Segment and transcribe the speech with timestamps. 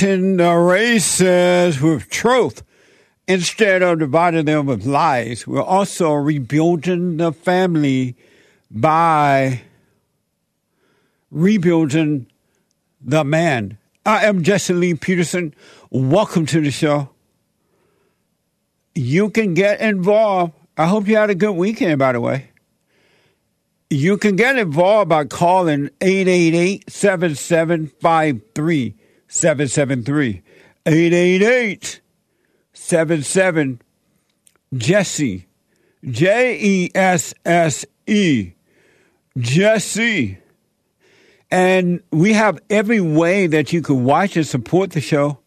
[0.00, 2.62] Uniting the uh, races with truth
[3.26, 5.44] instead of dividing them with lies.
[5.44, 8.14] We're also rebuilding the family
[8.70, 9.62] by
[11.32, 12.28] rebuilding
[13.00, 13.76] the man.
[14.06, 15.52] I am Jesse Lee Peterson.
[15.90, 17.08] Welcome to the show.
[18.94, 20.52] You can get involved.
[20.76, 22.50] I hope you had a good weekend, by the way.
[23.90, 28.97] You can get involved by calling 888 7753
[29.28, 30.42] 773.
[30.86, 32.00] 888
[32.72, 33.80] 77
[34.74, 35.46] Jesse.
[36.04, 38.52] J E S S E.
[39.36, 40.38] Jesse.
[41.50, 45.38] And we have every way that you can watch and support the show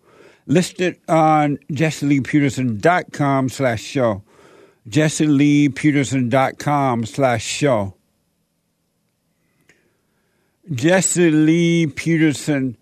[0.48, 4.24] listed on jesseleepeterson.com slash show.
[4.90, 7.94] jesseleepeterson.com slash show.
[10.72, 12.81] jesseleepeterson.com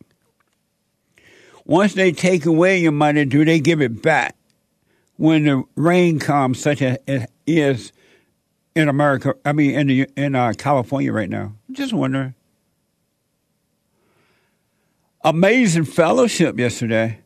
[1.67, 4.37] Once they take away your money, do they give it back?
[5.17, 7.93] When the rain comes, such as it is
[8.77, 11.55] in America, I mean, in the, in uh, California right now.
[11.73, 12.35] Just wondering.
[15.25, 17.19] Amazing fellowship yesterday.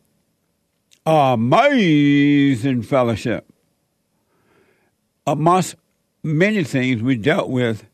[1.05, 3.45] Amazing fellowship.
[5.27, 5.75] Amongst
[6.23, 7.85] many things we dealt with,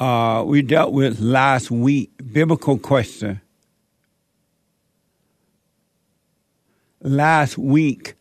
[0.00, 3.40] uh, we dealt with last week, biblical question.
[7.00, 8.14] Last week,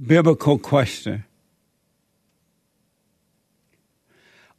[0.00, 1.24] biblical question.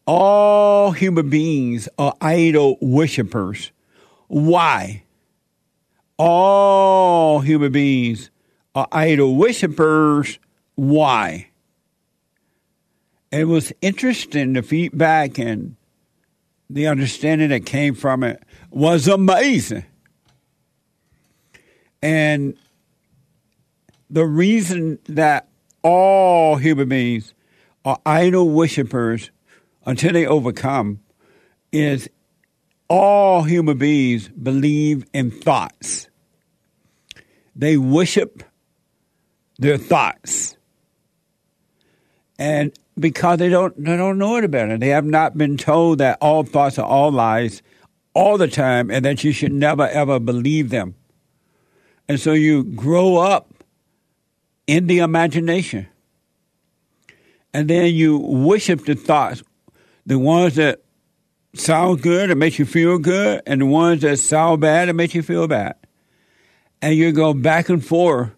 [0.08, 3.72] All human beings are idol worshippers.
[4.28, 5.04] Why?
[6.18, 8.32] All human beings
[8.74, 10.40] are idol worshippers.
[10.74, 11.50] Why?
[13.32, 14.54] It was interesting.
[14.54, 15.76] The feedback and
[16.70, 19.86] the understanding that came from it was amazing.
[22.02, 22.56] And
[24.10, 25.48] the reason that
[25.84, 27.34] all human beings
[27.86, 29.32] are idol worshippers
[29.86, 31.00] until they overcome
[31.72, 32.10] is
[32.88, 36.10] all human beings believe in thoughts.
[37.56, 38.44] They worship
[39.58, 40.58] their thoughts.
[42.40, 44.78] And because they don't they don't know it better.
[44.78, 47.62] They have not been told that all thoughts are all lies
[48.14, 50.96] all the time and that you should never ever believe them.
[52.08, 53.49] And so you grow up
[54.70, 55.88] in the imagination.
[57.56, 59.42] And then you worship the thoughts,
[60.06, 60.82] the ones that
[61.56, 65.16] sound good and make you feel good, and the ones that sound bad and make
[65.16, 65.74] you feel bad.
[66.84, 68.30] And you go back and forth.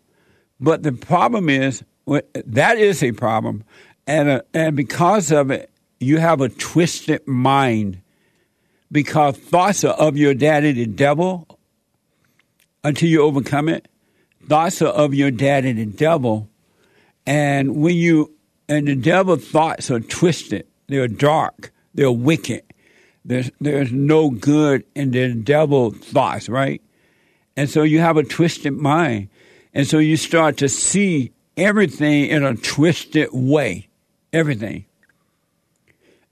[0.58, 3.66] But the problem is, that is a problem.
[4.08, 5.70] And, uh, and because of it,
[6.00, 8.02] you have a twisted mind
[8.90, 11.60] because thoughts are of your daddy, the devil,
[12.86, 13.90] until you overcome it.
[14.48, 16.50] Thoughts are of your daddy, the devil.
[17.26, 18.34] And when you,
[18.68, 22.64] and the devil thoughts are twisted, they're dark, they're wicked.
[23.24, 26.82] There's, there's no good in the devil thoughts, right?
[27.56, 29.30] And so you have a twisted mind.
[29.74, 33.90] And so you start to see everything in a twisted way.
[34.34, 34.86] Everything.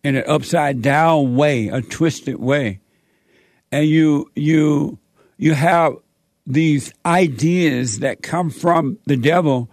[0.04, 2.80] In an upside down way, a twisted way.
[3.72, 4.98] And you you
[5.38, 5.98] you have
[6.50, 9.70] these ideas that come from the devil,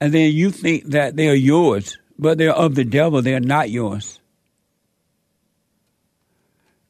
[0.00, 3.40] and then you think that they are yours, but they're of the devil, they are
[3.40, 4.20] not yours.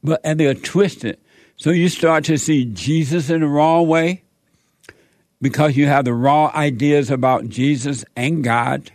[0.02, 1.18] But and they're twisted.
[1.56, 4.22] So you start to see Jesus in the wrong way
[5.40, 8.90] because you have the wrong ideas about Jesus and God.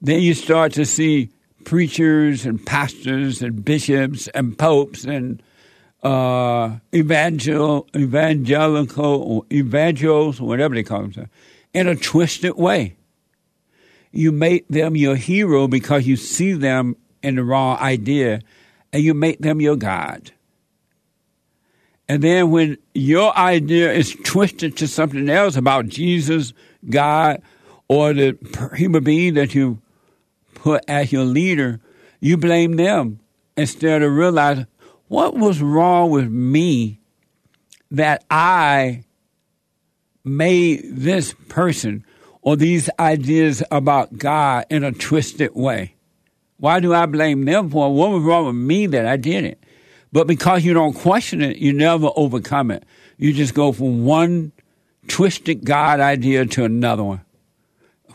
[0.00, 1.30] Then you start to see
[1.64, 5.42] preachers and pastors and bishops and popes and
[6.06, 11.30] uh, evangel, evangelical evangels, whatever they call themselves,
[11.74, 12.96] in a twisted way.
[14.12, 16.94] You make them your hero because you see them
[17.24, 18.40] in the wrong idea
[18.92, 20.30] and you make them your God.
[22.08, 26.52] And then when your idea is twisted to something else about Jesus,
[26.88, 27.42] God,
[27.88, 28.38] or the
[28.76, 29.82] human being that you
[30.54, 31.80] put as your leader,
[32.20, 33.18] you blame them
[33.56, 34.68] instead of realizing
[35.08, 37.00] what was wrong with me
[37.90, 39.04] that I
[40.24, 42.04] made this person
[42.42, 45.94] or these ideas about God in a twisted way.
[46.58, 47.90] Why do I blame them for it?
[47.90, 49.62] what was wrong with me that I did it?
[50.12, 52.84] But because you don't question it, you never overcome it.
[53.18, 54.52] You just go from one
[55.08, 57.20] twisted God idea to another one.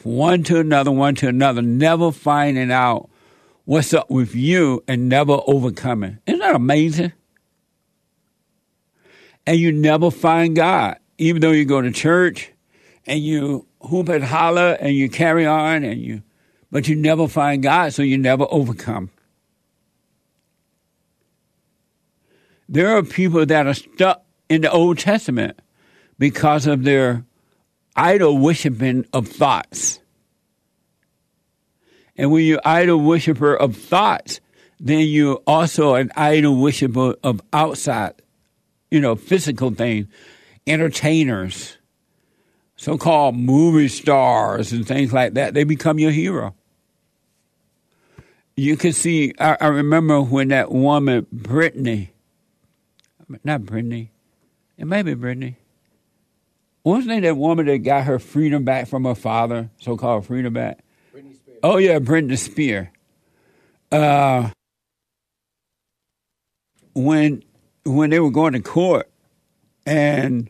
[0.04, 3.11] One to another, one to another, never finding out
[3.66, 6.20] what's up with you and never overcoming.
[6.26, 7.14] Isn't that amazing?
[9.46, 12.52] And you never find God, even though you go to church
[13.06, 16.22] and you hoop and holler and you carry on and you,
[16.72, 19.10] but you never find God, so you never overcome.
[22.70, 25.60] There are people that are stuck in the Old Testament
[26.18, 27.26] because of their
[27.96, 30.01] idol worshiping of thoughts.
[32.22, 34.42] And when you're idol worshiper of thoughts,
[34.80, 38.14] then you're also an idol worshiper of outside,
[38.92, 40.06] you know, physical things,
[40.68, 41.80] entertainers,
[42.76, 45.56] so called movie stars and things like that.
[45.56, 46.54] They become your hero.
[48.56, 52.14] You can see, I, I remember when that woman, Brittany,
[53.44, 54.12] not Brittany.
[54.78, 55.56] It may be Brittany.
[56.84, 60.54] Wasn't it that woman that got her freedom back from her father, so called freedom
[60.54, 60.84] back?
[61.64, 62.88] Oh, yeah, Britney Spears.
[63.92, 64.50] Uh,
[66.94, 67.44] when,
[67.86, 69.10] when they were going to court
[69.86, 70.50] and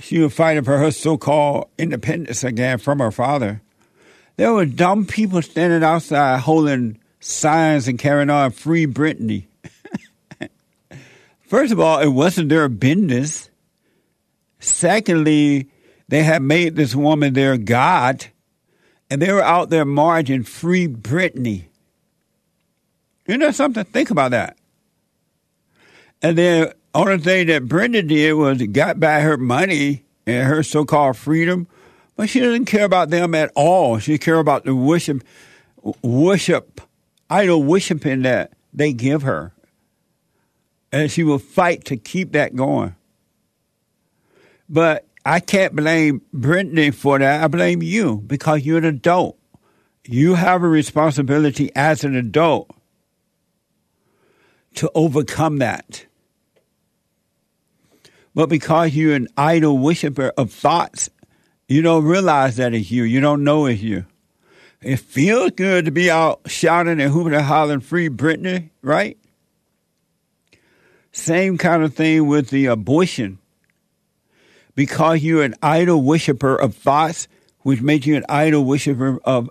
[0.00, 3.62] she was fighting for her so called independence again from her father,
[4.36, 9.46] there were dumb people standing outside holding signs and carrying on Free Britney.
[11.40, 13.50] First of all, it wasn't their business.
[14.60, 15.68] Secondly,
[16.08, 18.26] they had made this woman their God,
[19.10, 21.64] and they were out there marching free Britney.
[23.26, 23.84] You know something?
[23.84, 24.56] Think about that.
[26.22, 31.16] And then only thing that Brenda did was got back her money and her so-called
[31.16, 31.66] freedom,
[32.16, 33.98] but she doesn't care about them at all.
[33.98, 35.22] She care about the worship,
[36.02, 36.80] worship,
[37.30, 39.52] idol worshiping that they give her
[40.92, 42.94] and she will fight to keep that going.
[44.68, 47.44] But I can't blame Britney for that.
[47.44, 49.38] I blame you because you're an adult.
[50.06, 52.70] You have a responsibility as an adult
[54.76, 56.06] to overcome that.
[58.34, 61.10] But because you're an idol worshiper of thoughts,
[61.68, 63.02] you don't realize that it's you.
[63.02, 64.06] You don't know it's you.
[64.80, 69.18] It feels good to be out shouting and hooping and hollering free Britney, right?
[71.12, 73.40] Same kind of thing with the abortion.
[74.78, 77.26] Because you're an idol worshiper of thoughts,
[77.62, 79.50] which makes you an idol worshiper of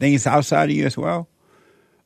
[0.00, 1.28] things outside of you as well.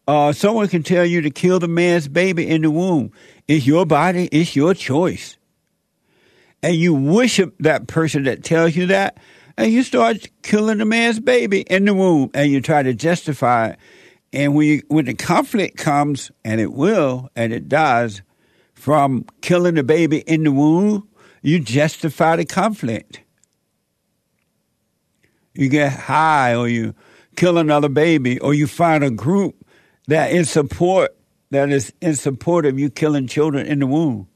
[0.08, 3.12] Uh, someone can tell you to kill the man's baby in the womb.
[3.46, 5.38] It's your body, it's your choice.
[6.60, 9.16] And you worship that person that tells you that,
[9.56, 13.68] and you start killing the man's baby in the womb, and you try to justify
[13.68, 13.78] it.
[14.32, 18.22] And when, you, when the conflict comes, and it will, and it does,
[18.74, 21.08] from killing the baby in the womb,
[21.46, 23.20] you justify the conflict.
[25.54, 26.92] You get high, or you
[27.36, 29.54] kill another baby, or you find a group
[30.08, 31.16] that in support
[31.50, 34.26] that is in support of you killing children in the womb.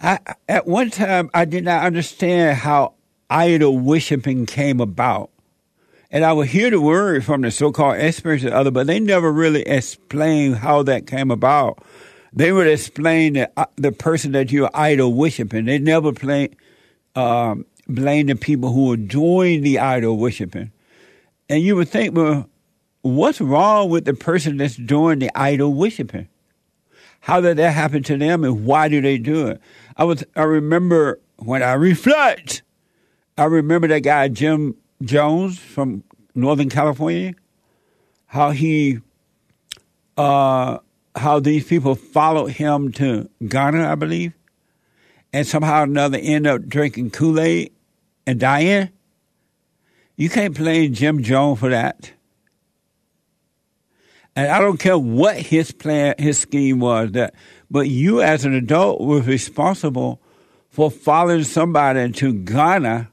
[0.00, 0.18] I,
[0.48, 2.94] at one time, I did not understand how
[3.30, 5.30] idol worshiping came about.
[6.10, 9.30] And I would hear the word from the so-called experts and other, but they never
[9.30, 11.80] really explained how that came about.
[12.32, 15.64] They would explain the, uh, the person that you're idol worshiping.
[15.64, 16.50] They never play,
[17.14, 20.70] um, blame the people who are doing the idol worshiping.
[21.48, 22.48] And you would think, well,
[23.02, 26.28] what's wrong with the person that's doing the idol worshiping?
[27.20, 29.60] How did that happen to them and why do they do it?
[29.96, 32.62] I was I remember when I reflect,
[33.36, 37.34] I remember that guy Jim Jones from Northern California,
[38.26, 39.00] how he
[40.16, 40.78] uh,
[41.14, 44.32] how these people followed him to Ghana, I believe,
[45.32, 47.72] and somehow or another end up drinking Kool-Aid
[48.26, 48.90] and dying.
[50.16, 52.12] You can't blame Jim Jones for that.
[54.36, 57.34] And I don't care what his plan, his scheme was, that,
[57.70, 60.20] but you as an adult were responsible
[60.68, 63.10] for following somebody to Ghana,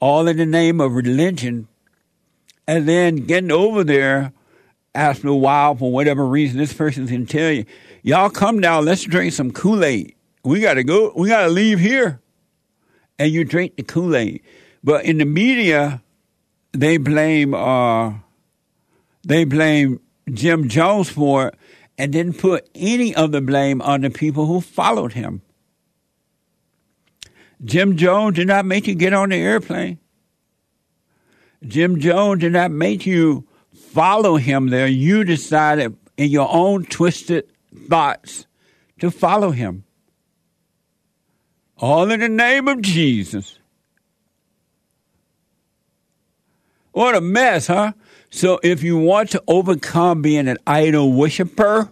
[0.00, 1.68] all in the name of religion,
[2.66, 4.32] and then getting over there
[4.94, 7.64] after a while for whatever reason this person can tell you,
[8.02, 10.14] y'all come down, let's drink some Kool-Aid.
[10.44, 12.20] We gotta go, we gotta leave here.
[13.18, 14.42] And you drink the Kool-Aid.
[14.82, 16.02] But in the media,
[16.72, 18.14] they blame uh,
[19.24, 20.00] they blame
[20.32, 21.54] Jim Jones for it
[21.96, 25.42] and didn't put any of the blame on the people who followed him.
[27.64, 29.98] Jim Jones did not make you get on the airplane.
[31.64, 33.46] Jim Jones did not make you
[33.92, 34.86] follow him there.
[34.86, 37.48] You decided in your own twisted
[37.88, 38.46] thoughts
[39.00, 39.84] to follow him.
[41.78, 43.58] All in the name of Jesus.
[46.92, 47.92] What a mess, huh?
[48.30, 51.90] So if you want to overcome being an idol worshiper,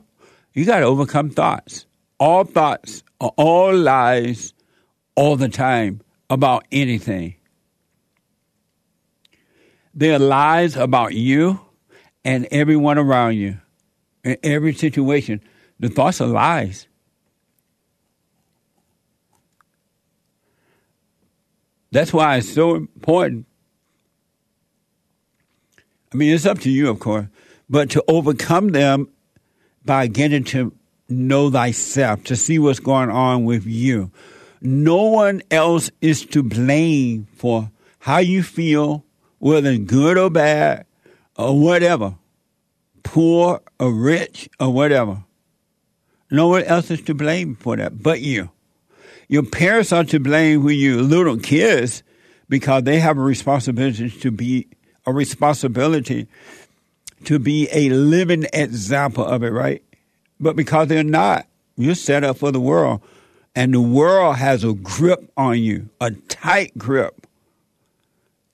[0.53, 1.87] you got to overcome thoughts.
[2.19, 4.55] All thoughts are all lies
[5.15, 7.35] all the time about anything.
[9.95, 11.61] They are lies about you
[12.25, 13.59] and everyone around you
[14.25, 15.41] in every situation.
[15.79, 16.87] The thoughts are lies.
[21.93, 23.47] That's why it's so important
[26.13, 27.27] I mean, it's up to you, of course,
[27.69, 29.09] but to overcome them
[29.85, 30.73] by getting to
[31.09, 34.11] know thyself, to see what's going on with you.
[34.61, 39.05] No one else is to blame for how you feel,
[39.39, 40.85] whether good or bad
[41.41, 42.15] or whatever,
[43.03, 45.25] poor or rich or whatever.
[46.31, 48.51] No one else is to blame for that but you.
[49.29, 52.03] Your parents are to blame when you're little kids
[52.49, 54.67] because they have a responsibility to be
[55.07, 56.29] a responsibility
[57.25, 59.83] to be a living example of it, right?
[60.39, 63.03] But because they're not, you're set up for the world.
[63.55, 67.27] And the world has a grip on you, a tight grip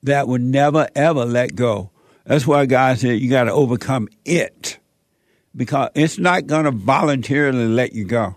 [0.03, 1.91] that will never, ever let go.
[2.27, 4.77] That's why God said you got to overcome it
[5.55, 8.35] because it's not going to voluntarily let you go.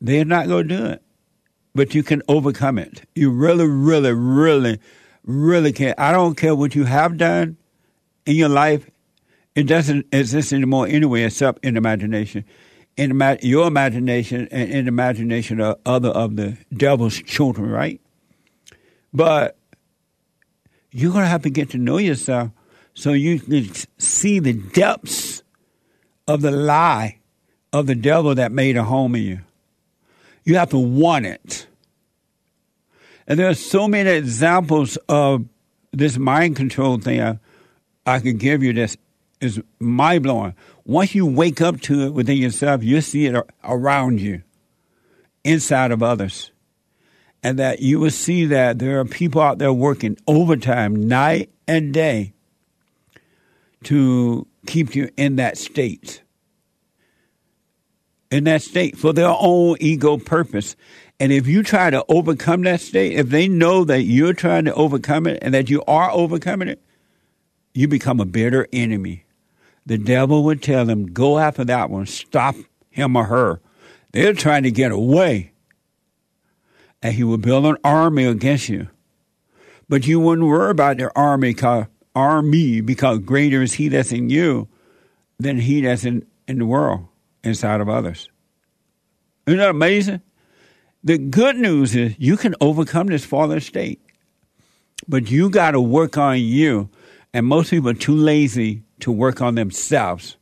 [0.00, 1.02] They're not going to do it,
[1.74, 3.02] but you can overcome it.
[3.14, 4.80] You really, really, really
[5.24, 5.94] really care.
[5.98, 7.56] I don't care what you have done
[8.26, 8.90] in your life.
[9.54, 12.44] It doesn't exist anymore anyway, except in imagination.
[12.96, 18.00] In your imagination and in imagination of other of the devil's children, right?
[19.12, 19.56] But
[20.90, 22.50] you're going to have to get to know yourself
[22.94, 25.42] so you can see the depths
[26.26, 27.18] of the lie
[27.72, 29.40] of the devil that made a home in you.
[30.44, 31.66] You have to want it.
[33.26, 35.44] And there are so many examples of
[35.92, 37.38] this mind control thing I,
[38.06, 38.96] I could give you this
[39.40, 40.54] is mind blowing.
[40.84, 44.42] Once you wake up to it within yourself, you see it around you,
[45.44, 46.50] inside of others.
[47.42, 51.92] And that you will see that there are people out there working overtime night and
[51.94, 52.34] day
[53.84, 56.22] to keep you in that state.
[58.30, 60.76] in that state for their own ego purpose.
[61.18, 64.74] And if you try to overcome that state, if they know that you're trying to
[64.74, 66.82] overcome it and that you are overcoming it,
[67.74, 69.24] you become a bitter enemy.
[69.84, 72.54] The devil would tell them, go after that one, stop
[72.90, 73.60] him or her.
[74.12, 75.52] They're trying to get away.
[77.02, 78.88] And he will build an army against you.
[79.88, 81.54] But you wouldn't worry about their army,
[82.14, 84.68] army because greater is he that's in you
[85.38, 87.06] than he that's in, in the world
[87.42, 88.28] inside of others.
[89.46, 90.20] Isn't that amazing?
[91.02, 94.00] The good news is you can overcome this fallen state,
[95.08, 96.90] but you got to work on you.
[97.32, 100.36] And most people are too lazy to work on themselves.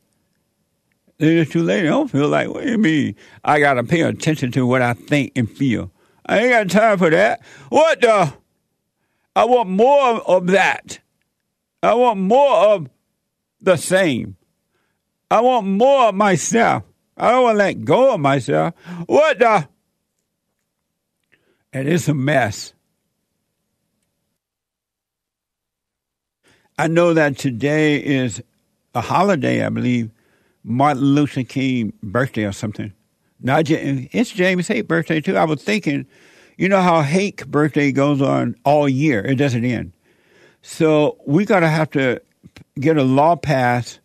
[1.17, 1.83] They're too lazy.
[1.83, 3.15] They don't feel like, what do you mean?
[3.43, 5.91] I got to pay attention to what I think and feel.
[6.29, 7.41] I ain't got time for that.
[7.69, 8.31] What the?
[9.35, 10.99] I want more of that.
[11.81, 12.87] I want more of
[13.59, 14.37] the same.
[15.31, 16.83] I want more of myself.
[17.17, 18.75] I don't want to let go of myself.
[19.07, 19.67] What the?
[21.73, 22.73] And it's a mess.
[26.77, 28.39] I know that today is
[28.93, 30.11] a holiday, I believe,
[30.63, 32.93] Martin Luther King birthday or something.
[33.41, 35.37] Not it's James Hake birthday too.
[35.37, 36.05] I was thinking,
[36.57, 39.93] you know how Hake birthday goes on all year; it doesn't end.
[40.61, 42.21] So we gotta have to
[42.79, 43.99] get a law passed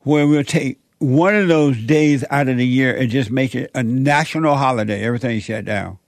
[0.00, 3.70] where we'll take one of those days out of the year and just make it
[3.74, 5.02] a national holiday.
[5.02, 5.98] Everything shut down.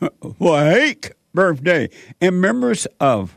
[0.38, 1.90] well, Hake birthday
[2.20, 3.36] and members of.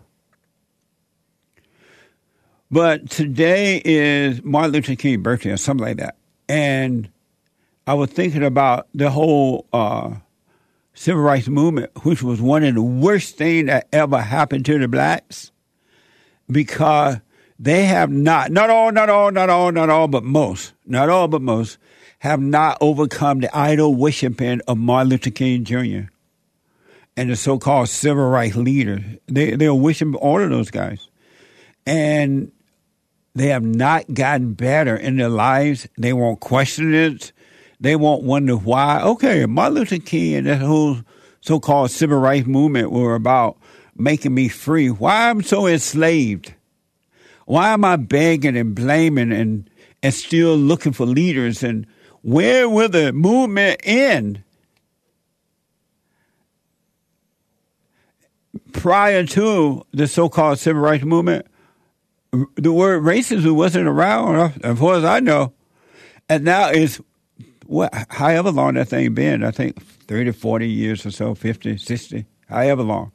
[2.71, 6.17] But today is Martin Luther King birthday or something like that.
[6.47, 7.09] And
[7.89, 10.13] I was thinking about the whole uh,
[10.93, 14.87] civil rights movement, which was one of the worst things that ever happened to the
[14.87, 15.51] blacks
[16.45, 17.17] because
[17.57, 21.27] they have not, not all, not all, not all, not all, but most, not all,
[21.27, 21.79] but most,
[22.19, 26.11] have not overcome the idol worshiping of Martin Luther King Jr.
[27.17, 29.01] and the so-called civil rights leaders.
[29.25, 31.09] They they're worshiping all of those guys,
[31.87, 32.51] and
[33.33, 35.87] they have not gotten better in their lives.
[35.97, 37.31] They won't question it.
[37.79, 39.01] They won't wonder why.
[39.01, 40.97] Okay, Martin Luther King and that whole
[41.41, 43.57] so-called civil rights movement were about
[43.95, 44.89] making me free.
[44.89, 46.53] Why I'm so enslaved?
[47.45, 49.69] Why am I begging and blaming and,
[50.03, 51.63] and still looking for leaders?
[51.63, 51.87] And
[52.21, 54.43] where will the movement end?
[58.73, 61.45] Prior to the so called civil rights movement,
[62.55, 65.53] the word racism wasn't around, as far as I know.
[66.27, 67.01] And now it's
[67.69, 72.25] what, however long that thing been, I think 30, 40 years or so, 50, 60,
[72.47, 73.11] however long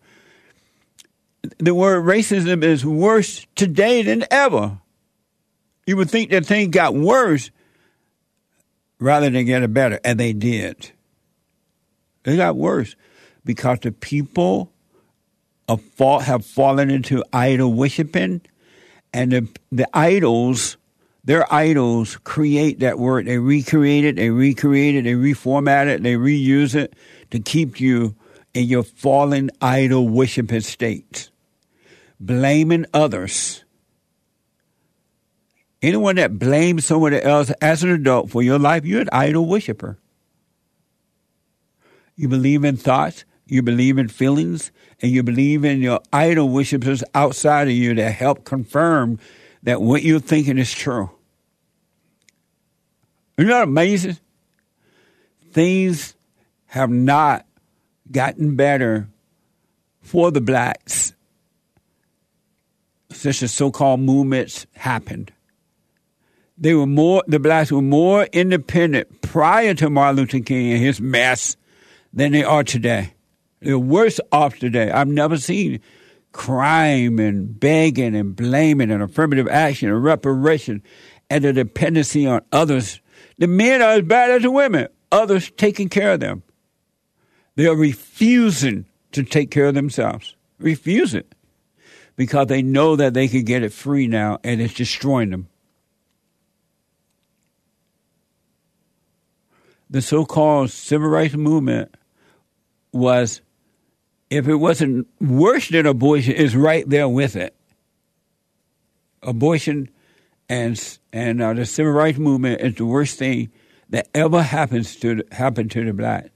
[1.59, 4.79] the word racism is worse today than ever.
[5.87, 7.51] You would think that things got worse
[8.99, 10.91] rather than getting better, and they did.
[12.23, 12.97] They got worse
[13.45, 14.73] because the people
[15.69, 18.41] have fallen into idol worshiping,
[19.13, 20.77] and the, the idols,
[21.25, 23.27] their idols, create that word.
[23.27, 26.95] They recreate it, they recreate it, they reformat it, they reuse it
[27.31, 28.15] to keep you
[28.53, 31.31] in your fallen idol worshiping state
[32.21, 33.65] blaming others.
[35.83, 39.99] Anyone that blames someone else as an adult for your life, you're an idol worshiper.
[42.17, 47.05] You believe in thoughts, you believe in feelings, and you believe in your idol worshippers
[47.15, 49.19] outside of you that help confirm
[49.65, 51.11] that what you're thinking is true.
[53.37, 54.19] Isn't that amazing?
[55.51, 56.15] Things
[56.67, 57.47] have not
[58.11, 59.09] gotten better
[60.03, 61.13] for the blacks
[63.11, 65.33] since the so-called movements happened.
[66.59, 71.01] They were more, the blacks were more independent prior to Martin Luther King and his
[71.01, 71.57] mess
[72.13, 73.15] than they are today.
[73.61, 74.91] They're worse off today.
[74.91, 75.81] I've never seen
[76.35, 80.83] crime and begging and blaming and affirmative action and reparation
[81.31, 83.01] and a dependency on others.
[83.39, 86.43] The men are as bad as the women, others taking care of them.
[87.55, 90.37] They are refusing to take care of themselves.
[90.59, 91.25] refusing
[92.17, 95.49] because they know that they can get it free now and it's destroying them.
[99.91, 101.97] The so called civil rights movement
[102.93, 103.41] was,
[104.35, 107.55] if it wasn't worse than abortion, is right there with it.
[109.23, 109.89] Abortion
[110.49, 113.51] and and uh, the civil rights movement is the worst thing
[113.91, 116.31] that ever happens to happen to the black.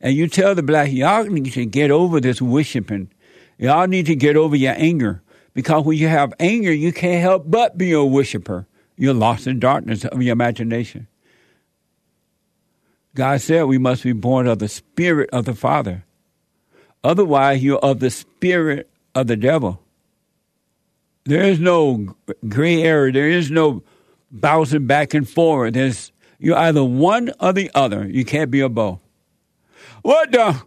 [0.00, 3.10] And you tell the black, y'all need to get over this worshiping.
[3.56, 5.22] Y'all need to get over your anger.
[5.54, 8.66] Because when you have anger, you can't help but be a worshiper.
[8.96, 11.06] You're lost in darkness of your imagination.
[13.14, 16.04] God said we must be born of the Spirit of the Father.
[17.04, 19.80] Otherwise, you're of the Spirit of the devil.
[21.26, 22.16] There is no
[22.48, 23.12] gray area.
[23.12, 23.82] There is no
[24.30, 25.74] bouncing back and forth.
[25.74, 28.06] There's you're either one or the other.
[28.08, 29.00] You can't be a both.
[30.02, 30.62] What the?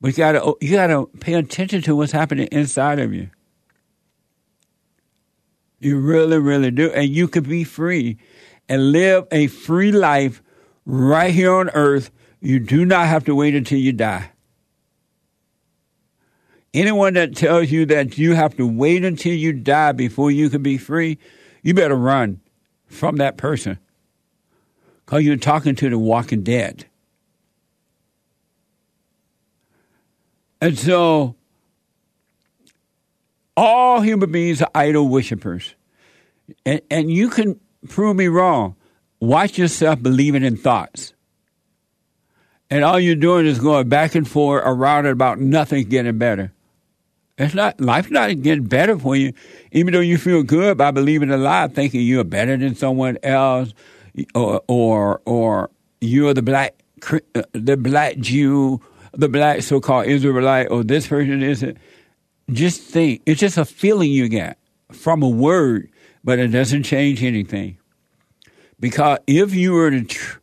[0.00, 3.30] But you gotta you gotta pay attention to what's happening inside of you.
[5.80, 8.18] You really, really do, and you can be free
[8.68, 10.42] and live a free life
[10.84, 12.10] right here on earth.
[12.40, 14.31] You do not have to wait until you die.
[16.74, 20.62] Anyone that tells you that you have to wait until you die before you can
[20.62, 21.18] be free,
[21.62, 22.40] you better run
[22.86, 23.78] from that person.
[25.04, 26.86] Because you're talking to the walking dead.
[30.62, 31.34] And so,
[33.56, 35.74] all human beings are idol worshippers.
[36.64, 38.76] And, and you can prove me wrong.
[39.20, 41.12] Watch yourself believing in thoughts.
[42.70, 46.52] And all you're doing is going back and forth around and about nothing getting better.
[47.42, 49.32] It's not life's not getting better for you,
[49.72, 53.74] even though you feel good by believing a lie, thinking you're better than someone else,
[54.34, 56.74] or or or you're the black
[57.34, 58.80] uh, the black Jew,
[59.12, 61.78] the black so-called Israelite, or this person isn't.
[62.50, 64.58] Just think, it's just a feeling you get
[64.90, 65.90] from a word,
[66.22, 67.78] but it doesn't change anything.
[68.78, 70.38] Because if you were the tr-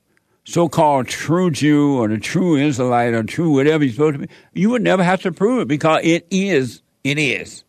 [0.45, 4.69] so-called true Jew or the true Israelite or true whatever you're supposed to be, you
[4.69, 7.63] would never have to prove it because it is, it is.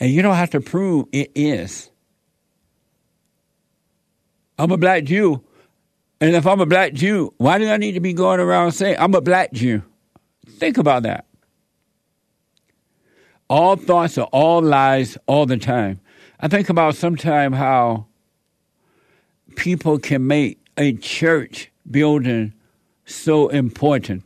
[0.00, 1.90] And you don't have to prove it is.
[4.58, 5.42] I'm a black Jew.
[6.20, 8.96] And if I'm a black Jew, why do I need to be going around saying
[8.98, 9.82] I'm a black Jew?
[10.46, 11.26] Think about that.
[13.48, 16.00] All thoughts are all lies all the time.
[16.40, 18.06] I think about sometimes how
[19.56, 22.52] people can make a church building
[23.04, 24.24] so important.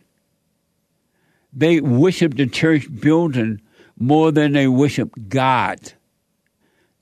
[1.53, 3.61] They worship the church building
[3.99, 5.93] more than they worship God.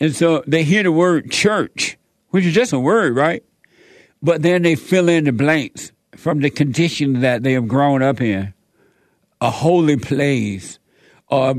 [0.00, 1.96] And so they hear the word church,
[2.30, 3.42] which is just a word, right?
[4.22, 8.20] But then they fill in the blanks from the condition that they have grown up
[8.20, 8.54] in.
[9.40, 10.78] A holy place,
[11.30, 11.54] uh,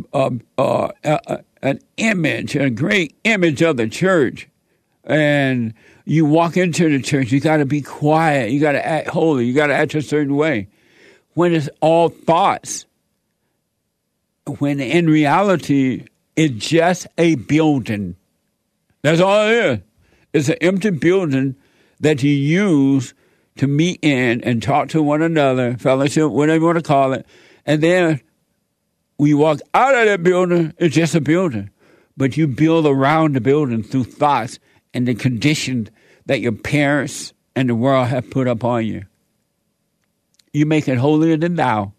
[1.61, 4.47] an image, a great image of the church.
[5.03, 5.73] And
[6.05, 8.51] you walk into the church, you got to be quiet.
[8.51, 9.45] You got to act holy.
[9.45, 10.67] You got to act a certain way.
[11.33, 12.85] When it's all thoughts,
[14.60, 16.05] when in reality,
[16.36, 18.15] it's just a building.
[19.01, 19.79] That's all it is.
[20.34, 21.55] It's an empty building
[21.99, 23.13] that you use
[23.58, 27.25] to meet in and talk to one another, fellowship, whatever you want to call it.
[27.65, 28.21] And then
[29.17, 31.69] we walk out of that building, it's just a building.
[32.17, 34.60] But you build around the building through thoughts
[34.93, 35.89] and the conditions
[36.25, 39.05] that your parents and the world have put upon you.
[40.53, 41.93] You make it holier than thou.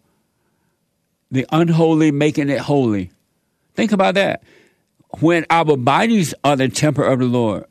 [1.36, 3.10] The unholy making it holy.
[3.74, 4.42] Think about that.
[5.20, 7.66] When our bodies are the temple of the Lord,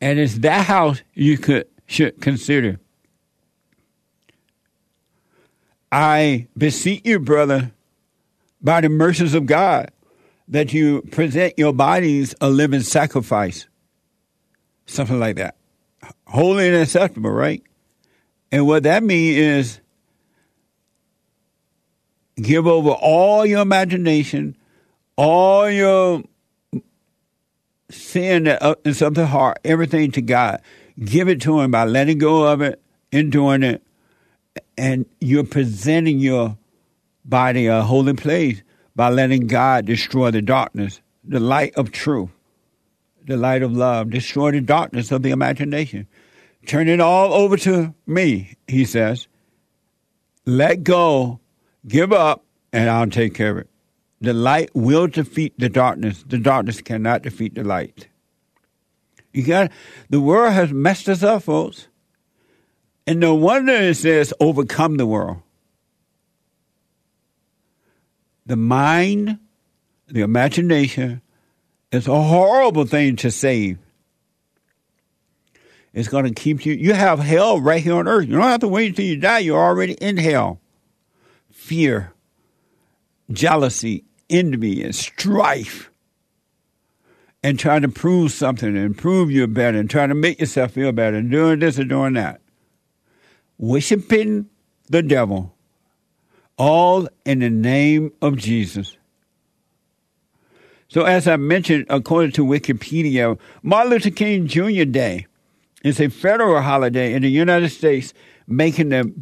[0.00, 2.80] and it's that house you could should consider.
[5.92, 7.70] I beseech you, brother,
[8.62, 9.90] by the mercies of God,
[10.48, 13.68] that you present your bodies a living sacrifice.
[14.86, 15.56] Something like that.
[16.26, 17.62] Holy and acceptable, right?
[18.50, 19.80] And what that means is
[22.40, 24.56] give over all your imagination,
[25.16, 26.22] all your
[27.90, 30.60] sin that uh, is of the heart, everything to God.
[31.02, 32.80] Give it to Him by letting go of it
[33.12, 33.82] and doing it.
[34.78, 36.56] And you're presenting your
[37.24, 38.62] body a holy place
[38.94, 42.30] by letting God destroy the darkness, the light of truth,
[43.24, 46.06] the light of love, destroy the darkness of the imagination.
[46.66, 49.28] Turn it all over to me, he says.
[50.46, 51.40] Let go,
[51.86, 53.68] give up, and I'll take care of it.
[54.20, 56.24] The light will defeat the darkness.
[56.26, 58.08] The darkness cannot defeat the light.
[59.32, 59.70] You got
[60.08, 61.88] the world has messed us up, folks.
[63.06, 65.42] And no wonder it says overcome the world.
[68.46, 69.38] the mind,
[70.06, 71.20] the imagination,
[71.90, 73.78] is a horrible thing to save.
[75.92, 76.74] It's going to keep you.
[76.74, 78.26] You have hell right here on earth.
[78.26, 79.40] You don't have to wait until you die.
[79.40, 80.60] You're already in hell.
[81.66, 82.12] Fear,
[83.32, 85.90] jealousy, envy, and strife.
[87.42, 90.92] And trying to prove something and prove you're better and trying to make yourself feel
[90.92, 92.40] better and doing this and doing that.
[93.58, 94.48] Worshipping
[94.90, 95.56] the devil
[96.56, 98.96] all in the name of Jesus.
[100.86, 104.84] So, as I mentioned, according to Wikipedia, Martin Luther King Jr.
[104.84, 105.26] Day
[105.82, 108.14] is a federal holiday in the United States,
[108.46, 109.12] making the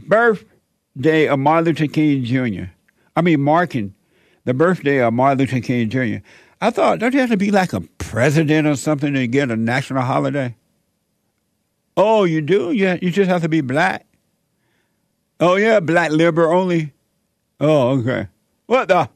[0.94, 2.70] birthday of Martin Luther King Jr.
[3.16, 3.94] I mean, marking
[4.44, 6.24] the birthday of Martin Luther King Jr.
[6.60, 9.56] I thought, don't you have to be like a president or something to get a
[9.56, 10.56] national holiday?
[11.96, 12.72] Oh, you do?
[12.72, 14.06] Yeah, you just have to be black.
[15.40, 16.92] Oh yeah, black liberal only.
[17.60, 18.28] Oh, okay.
[18.66, 19.08] What the?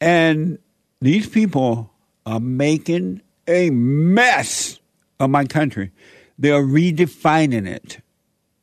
[0.00, 0.58] And
[1.00, 1.90] these people
[2.26, 4.78] are making a mess
[5.18, 5.90] of my country.
[6.38, 8.00] They're redefining it.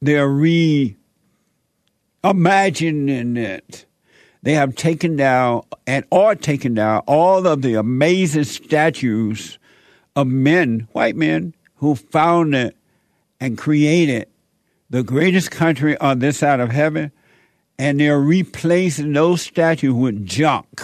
[0.01, 0.97] They're reimagining
[3.38, 3.86] it.
[4.43, 9.58] They have taken down and are taking down all of the amazing statues
[10.15, 12.75] of men, white men, who founded
[13.39, 14.27] and created
[14.89, 17.12] the greatest country on this side of heaven,
[17.77, 20.81] and they're replacing those statues with junk.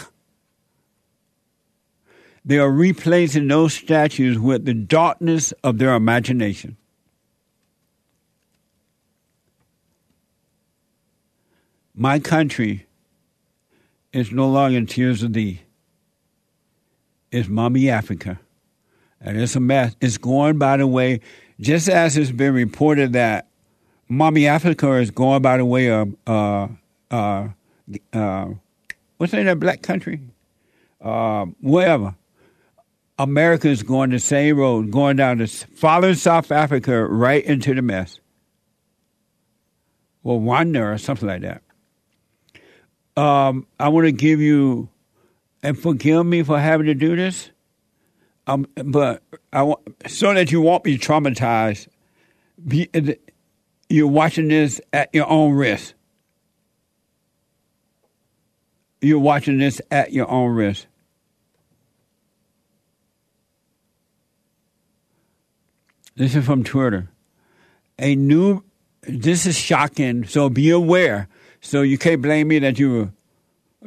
[2.43, 6.77] They are replacing those statues with the darkness of their imagination.
[11.93, 12.85] My country
[14.13, 15.61] is no longer in tears of thee.
[17.31, 18.39] It's mommy Africa.
[19.19, 19.95] And it's a mess.
[20.01, 21.21] It's going by the way,
[21.59, 23.47] just as it's been reported that
[24.09, 26.67] mommy Africa is going by the way of, uh,
[27.11, 27.49] uh,
[28.13, 28.47] uh,
[29.17, 30.21] what's in that black country?
[30.99, 32.15] Uh, wherever.
[33.19, 37.81] America is going the same road, going down to following South Africa right into the
[37.81, 38.19] mess.
[40.23, 41.61] Well, Rwanda or something like that.
[43.17, 44.89] Um, I want to give you,
[45.61, 47.51] and forgive me for having to do this,
[48.47, 49.21] um, but
[49.51, 51.87] I want, so that you won't be traumatized.
[52.65, 52.89] Be,
[53.89, 55.93] you're watching this at your own risk.
[59.01, 60.85] You're watching this at your own risk.
[66.15, 67.09] This is from Twitter.
[67.97, 68.63] A new,
[69.01, 71.27] this is shocking, so be aware.
[71.61, 73.13] So you can't blame me that you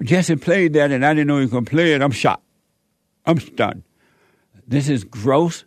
[0.03, 2.03] Jesse played that and I didn't know you could play it.
[2.03, 2.43] I'm shocked.
[3.27, 3.83] I'm stunned.
[4.67, 5.65] This is gross.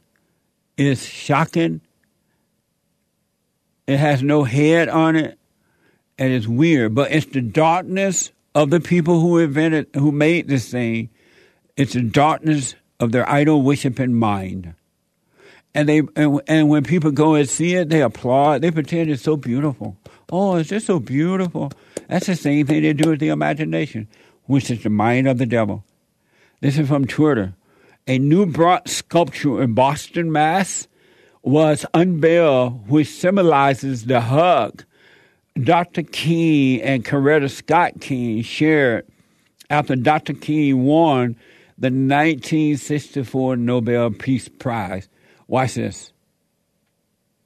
[0.76, 1.82] It's shocking.
[3.86, 5.38] It has no head on it.
[6.17, 6.96] And it's weird.
[6.96, 11.10] But it's the darkness of the people who invented, who made this thing.
[11.76, 14.74] It's the darkness of their idol worshiping mind
[15.78, 18.63] and they and, and when people go and see it, they applaud.
[18.63, 19.96] They pretend it's so beautiful.
[20.30, 21.72] Oh, it's just so beautiful.
[22.10, 24.08] That's the same thing they do with the imagination,
[24.44, 25.86] which is the mind of the devil.
[26.60, 27.54] This is from Twitter.
[28.08, 30.88] A new bronze sculpture in Boston, Mass,
[31.44, 34.84] was unveiled, which symbolizes the hug
[35.63, 36.04] Dr.
[36.04, 39.08] King and Coretta Scott King shared
[39.70, 40.34] after Dr.
[40.34, 41.36] King won
[41.78, 45.08] the 1964 Nobel Peace Prize.
[45.48, 46.12] Watch this.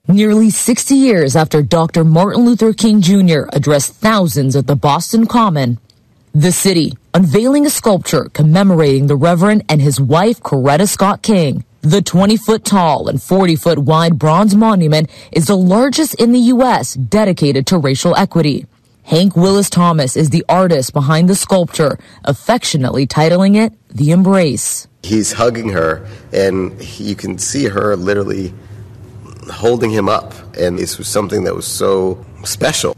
[0.08, 2.04] Nearly 60 years after Dr.
[2.04, 3.44] Martin Luther King Jr.
[3.54, 5.78] addressed thousands at the Boston Common,
[6.34, 11.64] the city unveiling a sculpture commemorating the Reverend and his wife, Coretta Scott King.
[11.82, 16.40] The 20 foot tall and 40 foot wide bronze monument is the largest in the
[16.40, 16.96] U.S.
[16.96, 18.66] dedicated to racial equity.
[19.04, 24.88] Hank Willis Thomas is the artist behind the sculpture, affectionately titling it The Embrace.
[25.04, 28.54] He's hugging her, and you can see her literally
[29.52, 30.34] holding him up.
[30.58, 32.96] And this was something that was so special.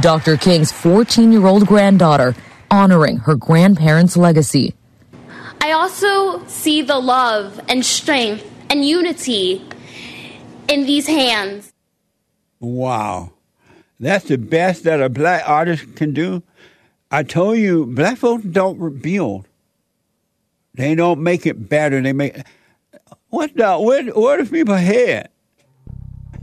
[0.00, 0.36] Dr.
[0.36, 2.34] King's 14 year old granddaughter
[2.70, 4.74] honoring her grandparents' legacy.
[5.60, 9.62] I also see the love and strength and unity
[10.68, 11.72] in these hands.
[12.60, 13.32] Wow.
[14.00, 16.42] That's the best that a black artist can do.
[17.10, 19.46] I told you, black folks don't rebuild.
[20.74, 22.00] They don't make it better.
[22.02, 22.36] They make
[23.28, 25.28] what the where where do people head?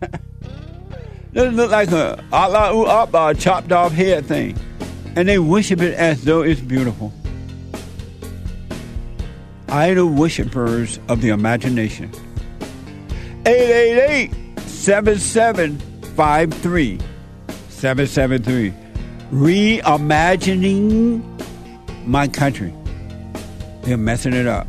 [1.34, 4.58] Doesn't look like a Allah uh, chopped off head thing,
[5.16, 7.12] and they worship it as though it's beautiful.
[9.70, 12.12] Idol worshippers of the imagination.
[13.46, 14.34] 888
[14.68, 17.00] 7753
[17.70, 18.74] 773.
[19.32, 21.24] Reimagining
[22.06, 22.74] my country.
[23.84, 24.68] They're messing it up.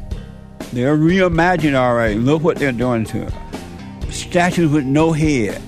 [0.73, 2.17] They're reimagining, all right.
[2.17, 3.33] Look what they're doing to it.
[4.13, 5.61] Statues with no head.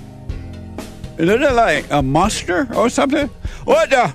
[1.19, 3.29] Isn't it like a monster or something?
[3.65, 4.15] What the?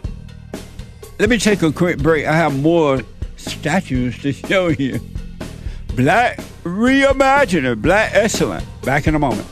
[1.17, 2.25] Let me take a quick break.
[2.25, 3.01] I have more
[3.35, 4.99] statues to show you.
[5.95, 8.65] Black Reimaginer, Black Excellent.
[8.83, 9.47] Back in a moment.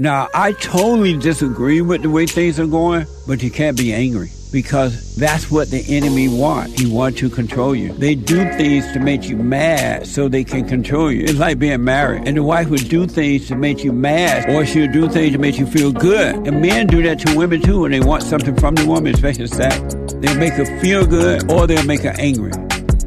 [0.00, 4.30] Now, I totally disagree with the way things are going, but you can't be angry
[4.52, 6.78] because that's what the enemy want.
[6.78, 7.92] He want to control you.
[7.94, 11.24] They do things to make you mad so they can control you.
[11.24, 12.28] It's like being married.
[12.28, 15.38] And the wife would do things to make you mad or she'll do things to
[15.38, 16.46] make you feel good.
[16.46, 19.48] And men do that to women too when they want something from the woman, especially
[19.48, 19.96] sex.
[20.20, 22.52] They'll make her feel good or they'll make her angry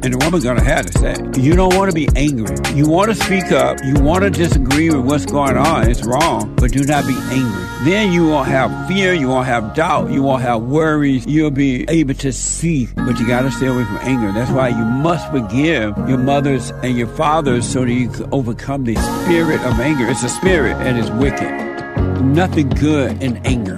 [0.04, 1.14] and the woman's gonna have to say.
[1.40, 2.56] You don't want to be angry.
[2.74, 3.78] You want to speak up.
[3.84, 5.88] You want to disagree with what's going on.
[5.88, 7.64] It's wrong, but do not be angry.
[7.84, 9.12] Then you won't have fear.
[9.14, 10.10] You won't have doubt.
[10.10, 11.26] You won't have worries.
[11.26, 14.32] You'll be able to see, but you gotta stay away from anger.
[14.32, 18.84] That's why you must forgive your mothers and your fathers so that you can overcome
[18.84, 20.08] the spirit of anger.
[20.08, 22.22] It's a spirit and it's wicked.
[22.24, 23.76] Nothing good in anger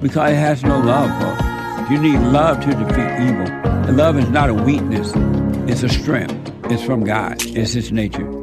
[0.00, 1.90] because it has no love, folks.
[1.90, 3.46] You need love to defeat evil.
[3.86, 5.12] And love is not a weakness.
[5.70, 6.52] It's a strength.
[6.64, 7.36] It's from God.
[7.46, 8.39] It's His nature.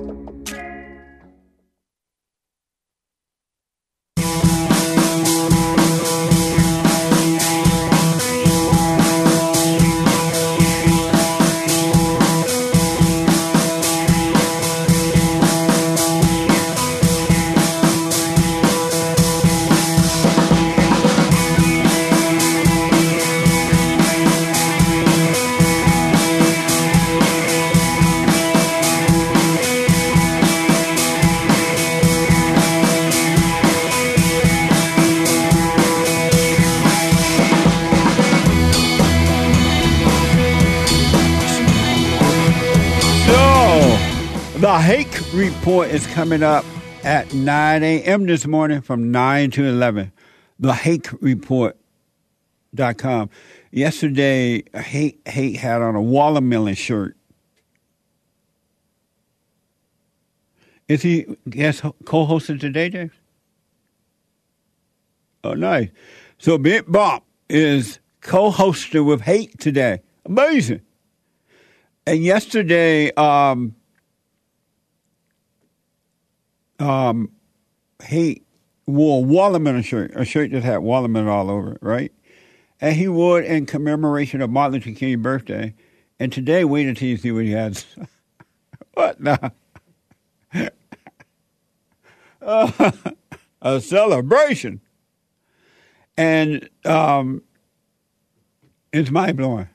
[46.27, 46.65] Coming up
[47.05, 48.25] at 9 a.m.
[48.25, 50.11] this morning from 9 to 11.
[50.59, 51.79] The Hake Report.com.
[53.71, 57.15] Yesterday, Hake, Hake had on a watermelon shirt.
[60.89, 63.13] Is he guest co-hosted today, James?
[65.45, 65.87] Oh, nice.
[66.39, 70.01] So Big Bop is co-hosted with Hake today.
[70.25, 70.81] Amazing.
[72.05, 73.77] And yesterday, um,
[76.79, 77.31] um,
[78.05, 78.43] he
[78.85, 82.11] wore a watermelon shirt, a shirt that had watermelon all over it, right?
[82.79, 85.73] And he wore it in commemoration of Martin Luther King's birthday.
[86.19, 87.85] And today, wait until you see what he has.
[88.93, 89.51] what now?
[92.41, 92.91] Uh,
[93.61, 94.81] a celebration.
[96.15, 97.43] And um,
[98.93, 99.69] it's mind blowing.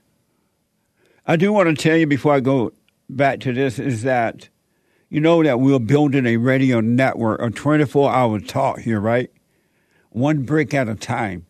[1.27, 2.73] I do want to tell you before I go
[3.09, 4.49] back to this is that
[5.12, 9.31] you know that we're building a radio network, a 24 hour talk here, right?
[10.09, 11.44] One brick at a time.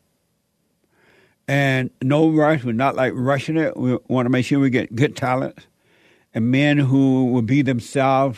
[1.46, 2.64] And no rush.
[2.64, 3.77] We're not like rushing it.
[3.77, 5.68] We want to make sure we get good talent
[6.35, 8.37] and men who will be themselves,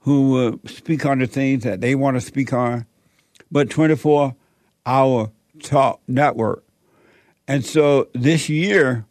[0.00, 2.86] who will speak on the things that they want to speak on.
[3.52, 4.34] But 24
[4.84, 5.30] hour
[5.62, 6.64] talk network.
[7.46, 9.06] And so this year,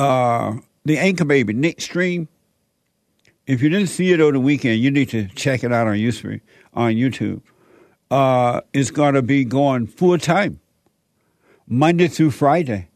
[0.00, 2.26] uh, the Anchor Baby, Nick Stream.
[3.48, 5.94] If you didn't see it over the weekend, you need to check it out on
[5.94, 6.42] YouTube.
[6.74, 7.40] On YouTube,
[8.10, 10.60] uh, it's going to be going full time,
[11.66, 12.90] Monday through Friday.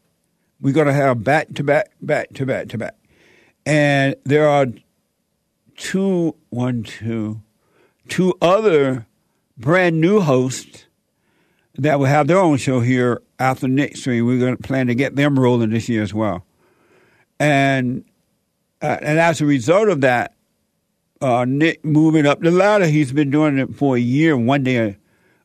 [0.61, 2.95] We're going to have back to back, back to back to back,
[3.65, 4.67] and there are
[5.75, 7.41] two, one, two,
[8.07, 9.07] two other
[9.57, 10.85] brand new hosts
[11.79, 14.23] that will have their own show here after next week.
[14.23, 16.45] We're going to plan to get them rolling this year as well.
[17.39, 18.05] And
[18.83, 20.35] uh, and as a result of that,
[21.23, 24.97] uh, Nick moving up the ladder, he's been doing it for a year, one day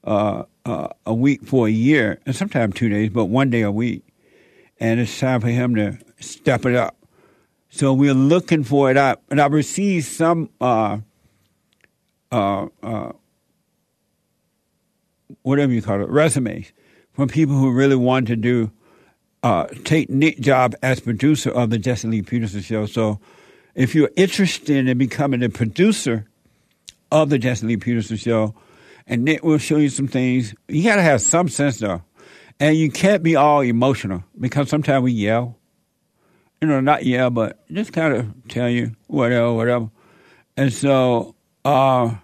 [0.04, 3.70] uh, uh, a week for a year, and sometimes two days, but one day a
[3.70, 4.04] week.
[4.80, 6.96] And it's time for him to step it up.
[7.68, 9.22] So we're looking for it up.
[9.30, 10.98] And I've received some uh,
[12.32, 13.12] uh, uh,
[15.42, 16.72] whatever you call it, resumes
[17.12, 18.70] from people who really want to do
[19.42, 22.87] uh, take Nick job as producer of the Jesse Lee Peterson Show.
[22.87, 23.20] So
[23.79, 26.26] if you're interested in becoming a producer
[27.12, 28.52] of the Jesse Lee Peterson Show,
[29.06, 32.02] and Nick will show you some things, you got to have some sense though.
[32.58, 35.56] And you can't be all emotional because sometimes we yell.
[36.60, 39.90] You know, not yell, but just kind of tell you whatever, whatever.
[40.56, 42.16] And so, uh,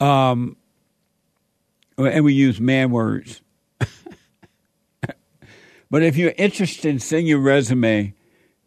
[0.00, 0.56] um,
[1.98, 3.42] and we use man words.
[5.90, 8.14] but if you're interested, send your resume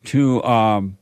[0.06, 0.98] to um,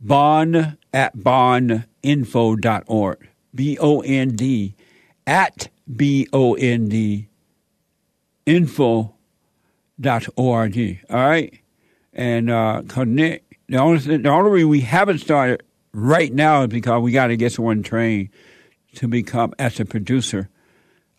[0.00, 3.28] bond at bondinfo.org.
[3.54, 4.74] B O N D
[5.26, 7.28] at B O N D
[8.46, 9.14] info
[10.00, 11.00] dot org.
[11.10, 11.58] All right?
[12.12, 13.54] And uh, connect.
[13.68, 17.36] The only, the only reason we haven't started right now is because we got to
[17.36, 18.28] get someone trained
[18.96, 20.48] to become as a producer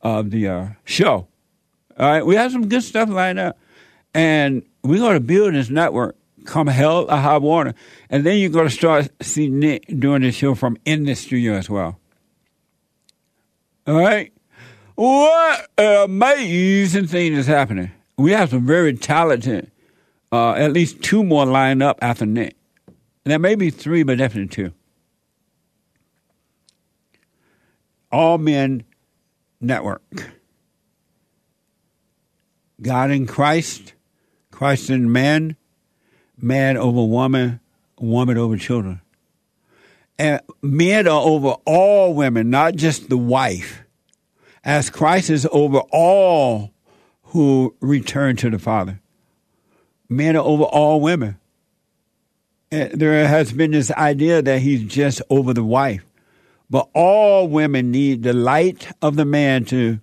[0.01, 1.27] of the uh, show.
[1.97, 3.57] All right, we have some good stuff lined up,
[4.13, 6.15] and we're going to build this network.
[6.45, 7.73] Come hell or high water,
[8.09, 11.53] and then you're going to start seeing Nick doing this show from in the studio
[11.53, 11.99] as well.
[13.87, 14.31] All right,
[14.95, 17.91] what amazing thing is happening?
[18.17, 19.71] We have some very talented,
[20.31, 22.55] uh, at least two more lined up after Nick.
[23.23, 24.73] There may be three, but definitely two.
[28.11, 28.83] All Men
[29.59, 30.33] Network.
[32.81, 33.93] God in Christ,
[34.51, 35.55] Christ in man,
[36.43, 37.59] man over woman,
[37.97, 39.01] woman over children.
[40.19, 43.81] And men are over all women, not just the wife,
[44.63, 46.71] as Christ is over all
[47.23, 48.99] who return to the Father.
[50.09, 51.39] Men are over all women.
[52.71, 56.03] And there has been this idea that he's just over the wife.
[56.69, 59.99] But all women need the light of the man to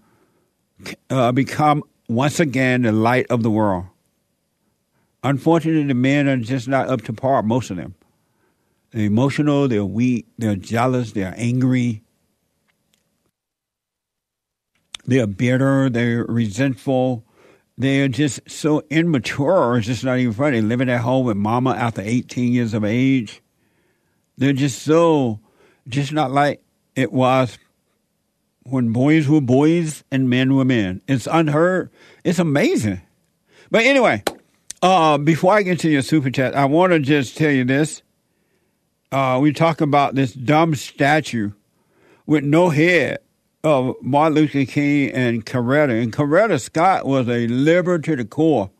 [1.09, 3.87] uh, become once again the light of the world.
[5.23, 7.95] Unfortunately, the men are just not up to par, most of them.
[8.91, 12.03] They're emotional, they're weak, they're jealous, they're angry,
[15.05, 17.25] they're bitter, they're resentful,
[17.77, 20.61] they're just so immature, it's just not even funny.
[20.61, 23.43] Living at home with mama after 18 years of age.
[24.37, 25.41] They're just so,
[25.87, 26.63] just not like
[26.97, 27.59] it was
[28.65, 31.03] when boys were boys and men were men.
[31.07, 31.91] It's unheard.
[32.25, 33.03] It's amazing.
[33.71, 34.23] But anyway,
[34.83, 38.03] uh, before I get to your super chat, I want to just tell you this.
[39.13, 41.51] Uh, we talk about this dumb statue
[42.27, 43.19] with no head
[43.63, 46.03] of Martin Luther King and Coretta.
[46.03, 48.71] And Coretta Scott was a liberal to the core.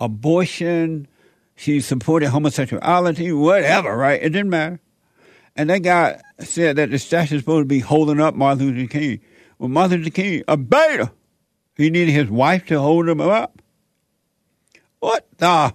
[0.00, 1.06] Abortion,
[1.54, 4.20] she supported homosexuality, whatever, right?
[4.22, 4.80] It didn't matter.
[5.54, 8.90] And that guy said that the statue is supposed to be holding up Martin Luther
[8.90, 9.20] King.
[9.58, 11.12] Well, Martin Luther King, a beta.
[11.76, 13.62] He needed his wife to hold him up.
[15.00, 15.74] What the?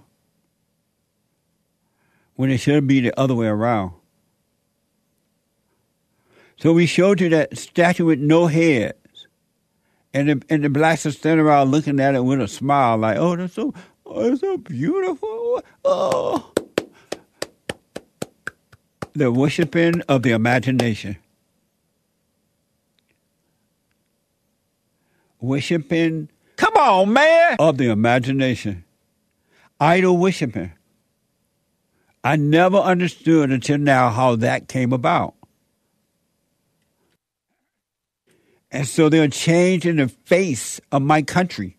[2.34, 3.92] When it should be the other way around.
[6.56, 9.26] So we showed you that statue with no heads.
[10.14, 13.16] And the, and the blacks are standing around looking at it with a smile, like,
[13.16, 13.72] oh, that's so,
[14.04, 15.62] oh, it's so beautiful.
[15.84, 16.52] Oh.
[19.14, 21.16] The worshiping of the imagination.
[25.40, 28.84] Worshiping, come on, man, of the imagination.
[29.82, 30.70] Idol worshiping.
[32.22, 35.34] I never understood until now how that came about.
[38.70, 41.78] And so they're changing the face of my country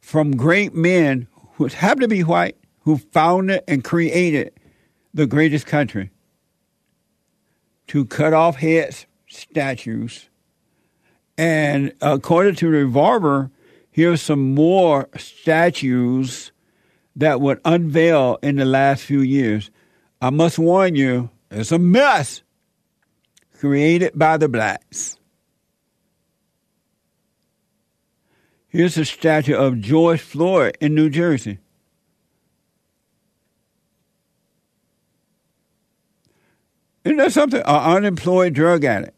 [0.00, 4.54] from great men who happen to be white, who founded and created
[5.12, 6.10] the greatest country,
[7.88, 10.30] to cut off heads, statues.
[11.36, 13.50] And according to Revolver,
[13.90, 16.50] here's some more statues
[17.16, 19.70] that would unveil in the last few years.
[20.20, 22.42] I must warn you, it's a mess
[23.58, 25.18] created by the blacks.
[28.68, 31.58] Here's a statue of George Floyd in New Jersey.
[37.04, 37.60] Isn't that something?
[37.60, 39.16] An unemployed drug addict.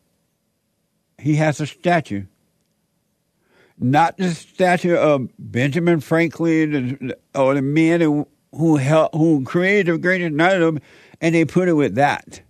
[1.19, 2.25] He has a statue.
[3.79, 9.99] Not the statue of Benjamin Franklin or the men who who, helped, who created the
[10.63, 10.83] of them,
[11.21, 12.43] and they put it with that,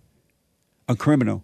[0.87, 1.43] a criminal.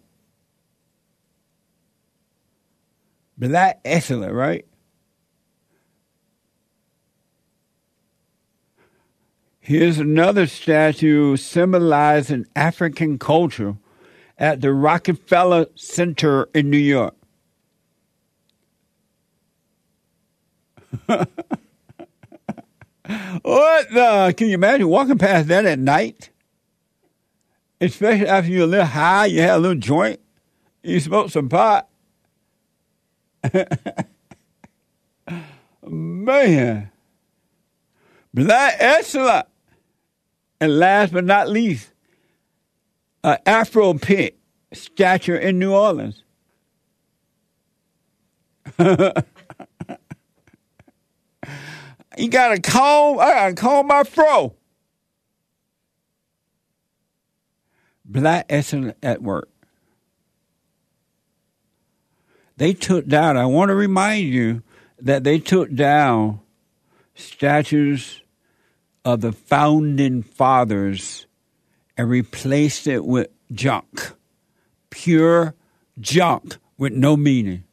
[3.38, 4.66] But that excellent, right?
[9.60, 13.78] Here's another statue symbolizing African culture
[14.38, 17.16] at the Rockefeller Center in New York.
[21.08, 21.28] what
[23.90, 24.34] the?
[24.38, 26.30] Can you imagine walking past that at night?
[27.80, 30.20] Especially after you're a little high, you had a little joint,
[30.84, 31.88] you smoked some pot.
[35.84, 36.92] Man.
[38.34, 39.48] Black excellent.
[40.60, 41.92] And last but not least,
[43.24, 44.38] an Afro pit
[44.74, 46.24] statue in New Orleans.
[52.18, 54.56] you got to comb, I got to comb my fro.
[58.06, 59.50] Black excellent at work.
[62.58, 64.62] They took down, I want to remind you
[65.00, 66.42] that they took down
[67.16, 68.22] statues
[69.04, 71.26] of the founding fathers
[71.98, 74.14] and replaced it with junk,
[74.90, 75.56] pure
[76.00, 77.64] junk with no meaning.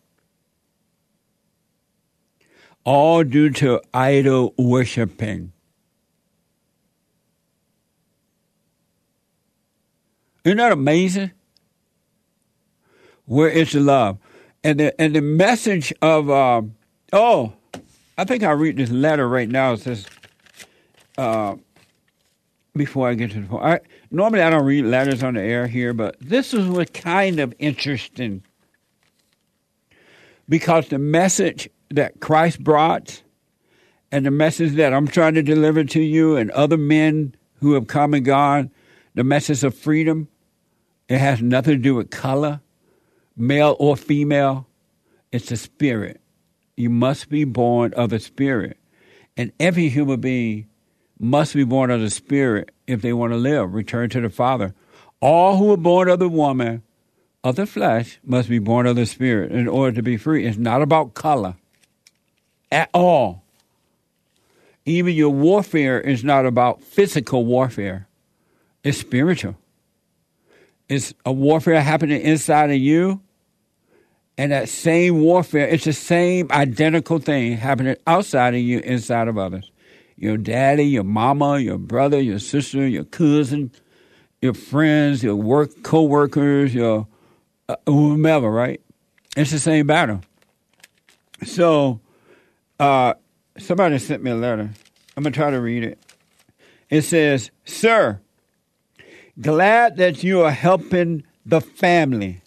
[2.84, 5.52] All due to idol worshiping.
[10.44, 11.32] Isn't that amazing?
[13.26, 14.18] Where is love?
[14.64, 16.74] And the and the message of um,
[17.12, 17.52] oh,
[18.16, 19.74] I think I'll read this letter right now.
[19.74, 20.06] It says,
[21.18, 21.56] uh,
[22.74, 25.66] before I get to the point, I, normally I don't read letters on the air
[25.66, 28.42] here, but this is what kind of interesting
[30.48, 33.22] because the message that Christ brought
[34.10, 37.86] and the message that I'm trying to deliver to you and other men who have
[37.86, 38.70] come and gone,
[39.14, 40.28] the message of freedom,
[41.08, 42.60] it has nothing to do with color,
[43.36, 44.66] male or female.
[45.32, 46.20] It's the spirit.
[46.76, 48.78] You must be born of the spirit.
[49.36, 50.68] And every human being
[51.18, 54.74] must be born of the spirit if they want to live, return to the Father.
[55.20, 56.82] All who are born of the woman,
[57.42, 60.46] of the flesh, must be born of the spirit in order to be free.
[60.46, 61.56] It's not about color
[62.70, 63.42] at all.
[64.84, 68.08] Even your warfare is not about physical warfare,
[68.82, 69.56] it's spiritual.
[70.88, 73.20] It's a warfare happening inside of you.
[74.38, 79.36] And that same warfare, it's the same identical thing happening outside of you, inside of
[79.36, 79.70] others
[80.18, 83.70] your daddy, your mama, your brother, your sister, your cousin,
[84.42, 87.06] your friends, your work co-workers, your
[87.68, 88.80] uh, whomever, right?
[89.36, 90.22] It's the same battle.
[91.44, 92.00] So,
[92.78, 93.14] uh,
[93.58, 94.70] somebody sent me a letter.
[95.16, 95.98] I'm gonna try to read it.
[96.90, 98.20] It says, "Sir,
[99.40, 102.40] glad that you are helping the family.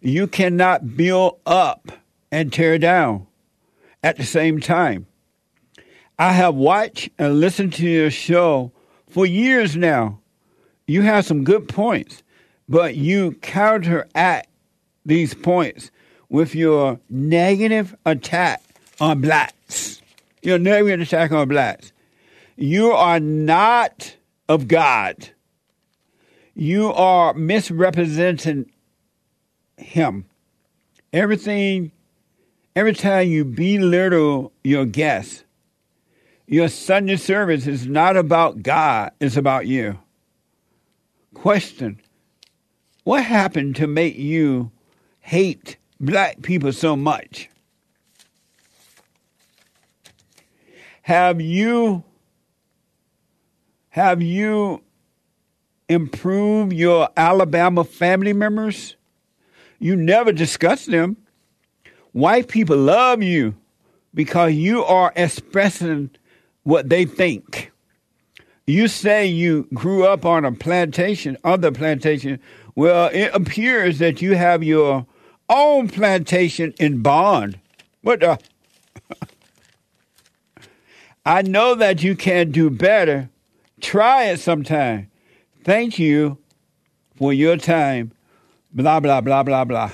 [0.00, 1.92] You cannot build up
[2.30, 3.26] and tear down
[4.02, 5.06] at the same time."
[6.18, 8.72] I have watched and listened to your show
[9.08, 10.20] for years now.
[10.86, 12.22] You have some good points,
[12.68, 14.48] but you counteract
[15.04, 15.90] these points
[16.28, 18.63] with your negative attack
[19.00, 20.02] on blacks.
[20.42, 21.92] You'll never Your negative attack on blacks.
[22.56, 24.16] You are not
[24.48, 25.30] of God.
[26.54, 28.70] You are misrepresenting
[29.76, 30.26] Him.
[31.12, 31.92] Everything,
[32.76, 35.44] every time you belittle your guests,
[36.46, 39.98] your Sunday service is not about God, it's about you.
[41.32, 42.00] Question
[43.02, 44.70] What happened to make you
[45.20, 47.48] hate black people so much?
[51.04, 52.02] Have you
[53.90, 54.82] have you
[55.86, 58.96] improved your Alabama family members?
[59.78, 61.18] You never discuss them.
[62.12, 63.54] White people love you
[64.14, 66.08] because you are expressing
[66.62, 67.70] what they think.
[68.66, 72.40] You say you grew up on a plantation, other plantation.
[72.76, 75.04] Well, it appears that you have your
[75.50, 77.60] own plantation in Bond.
[78.00, 78.38] What the?
[81.24, 83.30] I know that you can do better.
[83.80, 85.10] Try it sometime.
[85.64, 86.38] Thank you
[87.16, 88.12] for your time.
[88.72, 89.92] Blah, blah, blah, blah, blah.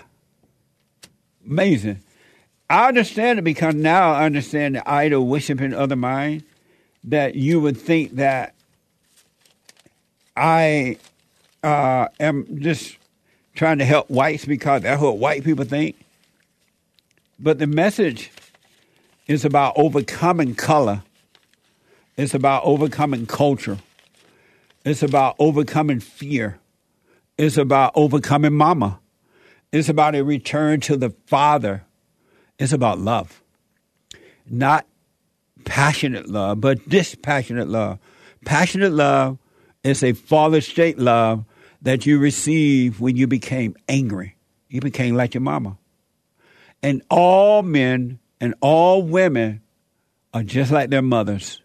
[1.46, 2.00] Amazing.
[2.68, 6.44] I understand it because now I understand the idol worshiping other minds
[7.04, 8.54] that you would think that
[10.36, 10.98] I
[11.62, 12.96] uh, am just
[13.54, 15.96] trying to help whites because that's what white people think.
[17.38, 18.30] But the message
[19.26, 21.02] is about overcoming color.
[22.20, 23.78] It's about overcoming culture.
[24.84, 26.58] It's about overcoming fear.
[27.38, 29.00] It's about overcoming mama.
[29.72, 31.86] It's about a return to the Father.
[32.58, 33.40] It's about love.
[34.50, 34.86] Not
[35.64, 37.98] passionate love, but dispassionate love.
[38.44, 39.38] Passionate love
[39.82, 41.46] is a father state love
[41.80, 44.36] that you receive when you became angry.
[44.68, 45.78] You became like your mama.
[46.82, 49.62] And all men and all women
[50.34, 51.62] are just like their mothers.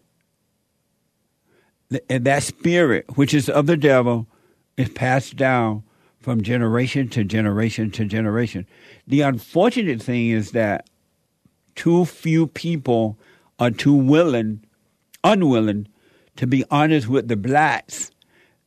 [2.08, 4.26] And that spirit, which is of the devil,
[4.76, 5.84] is passed down
[6.18, 8.66] from generation to generation to generation.
[9.06, 10.90] The unfortunate thing is that
[11.76, 13.18] too few people
[13.58, 14.64] are too willing,
[15.22, 15.88] unwilling
[16.36, 18.10] to be honest with the blacks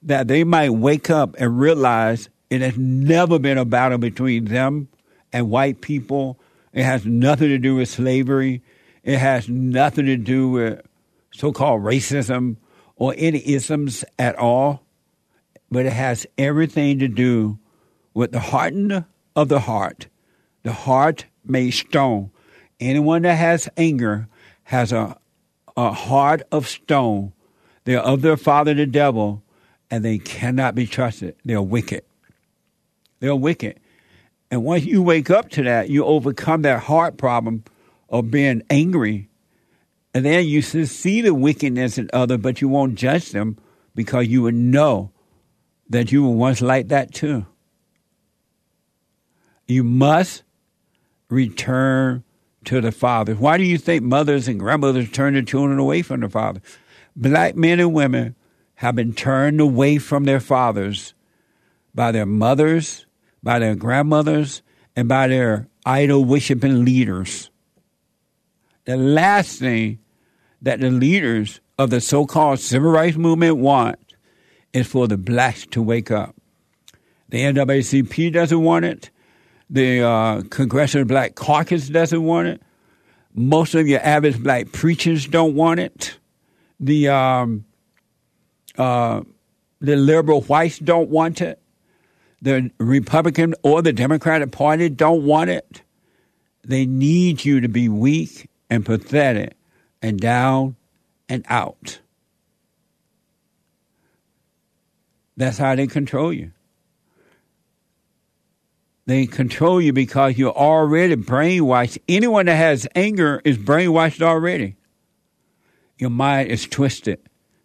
[0.01, 4.88] that they might wake up and realize it has never been a battle between them
[5.34, 6.39] and white people.
[6.74, 8.63] It has nothing to do with slavery.
[9.03, 10.82] It has nothing to do with
[11.32, 12.57] so called racism
[13.00, 14.84] or any isms at all.
[15.72, 17.58] But it has everything to do
[18.14, 20.08] with the hardening of the heart.
[20.64, 22.30] The heart made stone.
[22.80, 24.28] Anyone that has anger
[24.64, 25.18] has a,
[25.76, 27.34] a heart of stone.
[27.86, 29.43] They are of their father the devil,
[29.89, 31.36] and they cannot be trusted.
[31.45, 32.04] They are wicked.
[33.20, 33.80] They are wicked.
[34.52, 37.64] And once you wake up to that, you overcome that heart problem
[38.10, 39.28] of being angry.
[40.14, 43.57] And then you see the wickedness in others, but you won't judge them
[43.95, 45.12] because you would know
[45.89, 47.45] that you were once like that too.
[49.68, 50.43] You must
[51.30, 52.24] return
[52.66, 53.36] to the Father.
[53.36, 56.62] Why do you think mothers and grandmothers turn their children away from the Father?
[57.16, 58.36] Black men and women
[58.76, 61.14] have been turned away from their fathers
[61.93, 63.05] by their mothers,
[63.43, 64.62] by their grandmothers,
[64.95, 67.51] and by their idol worshiping leaders.
[68.86, 69.99] The last thing
[70.61, 73.99] that the leaders of the so called civil rights movement want
[74.73, 76.36] is for the blacks to wake up.
[77.30, 79.09] The NAACP doesn't want it.
[79.69, 82.61] The uh, Congressional Black Caucus doesn't want it.
[83.36, 86.17] Most of your average black preachers don't want it.
[86.80, 87.65] The um,
[88.77, 89.21] uh,
[89.80, 91.61] the liberal whites don't want it.
[92.41, 95.84] The Republican or the Democratic Party don't want it.
[96.63, 99.55] They need you to be weak and pathetic
[100.01, 100.76] and down
[101.28, 101.99] and out.
[105.38, 106.51] That's how they control you.
[109.05, 111.97] They control you because you're already brainwashed.
[112.07, 114.76] Anyone that has anger is brainwashed already.
[115.97, 117.20] Your mind is twisted.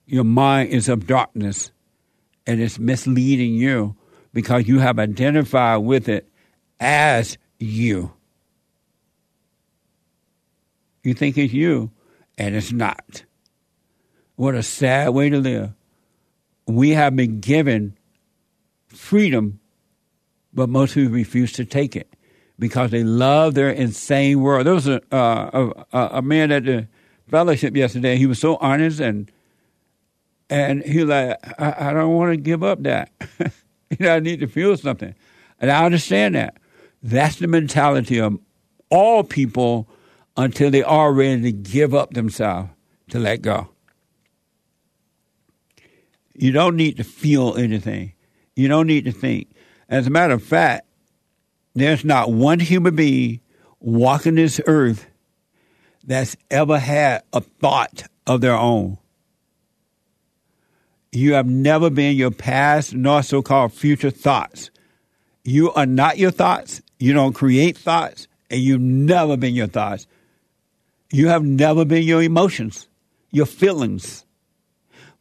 [0.07, 1.71] Your mind is of darkness.
[2.47, 3.97] And it's misleading you
[4.33, 6.29] because you have identified with it
[6.81, 8.13] as you.
[11.05, 11.93] You think it's you,
[12.37, 13.23] and it's not.
[14.35, 15.71] What a sad way to live.
[16.67, 17.97] We have been given
[18.89, 19.61] freedom
[20.55, 22.15] but most people refuse to take it
[22.59, 24.67] because they love their insane world.
[24.67, 26.87] There was a uh, a, a, man at the
[27.29, 28.17] fellowship yesterday.
[28.17, 29.31] He was so honest and
[30.49, 33.11] and he was like, I, I don't want to give up that.
[33.91, 35.15] you know, I need to feel something,
[35.61, 36.57] and I understand that.
[37.03, 38.39] That's the mentality of
[38.89, 39.89] all people
[40.37, 42.71] until they are ready to give up themselves
[43.11, 43.69] to let go.
[46.35, 48.13] You don't need to feel anything.
[48.57, 49.49] You don't need to think.
[49.89, 50.87] As a matter of fact,
[51.75, 53.41] there's not one human being
[53.81, 55.07] walking this earth
[56.05, 58.99] that's ever had a thought of their own.
[61.13, 64.71] You have never been your past nor so called future thoughts.
[65.45, 66.83] You are not your thoughts.
[66.99, 70.07] You don't create thoughts, and you've never been your thoughts.
[71.15, 72.89] You have never been your emotions,
[73.31, 74.27] your feelings.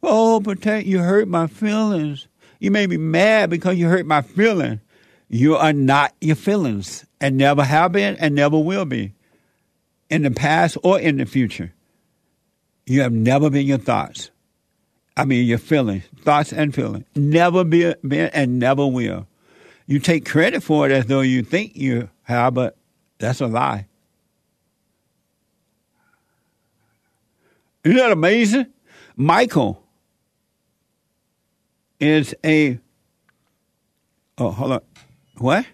[0.02, 2.26] Oh, but you hurt my feelings.
[2.58, 4.80] You may be mad because you hurt my feelings.
[5.28, 9.12] You are not your feelings and never have been and never will be
[10.10, 11.72] in the past or in the future.
[12.86, 14.32] You have never been your thoughts.
[15.16, 17.04] I mean, your feelings, thoughts and feelings.
[17.14, 19.28] Never be, been and never will.
[19.86, 22.76] You take credit for it as though you think you have, but
[23.18, 23.86] that's a lie.
[27.84, 28.66] Isn't that amazing?
[29.16, 29.82] Michael
[32.00, 32.78] is a.
[34.38, 34.80] Oh, hold on.
[35.38, 35.66] What?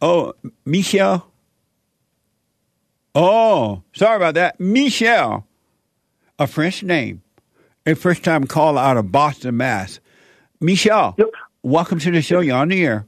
[0.00, 0.32] Oh,
[0.64, 1.30] Michelle.
[3.14, 4.60] Oh, sorry about that.
[4.60, 5.46] Michelle,
[6.38, 7.22] a French name,
[7.86, 10.00] a first time caller out of Boston, Mass.
[10.60, 11.28] Michelle, yep.
[11.62, 12.40] welcome to the show.
[12.40, 13.06] You're on the air.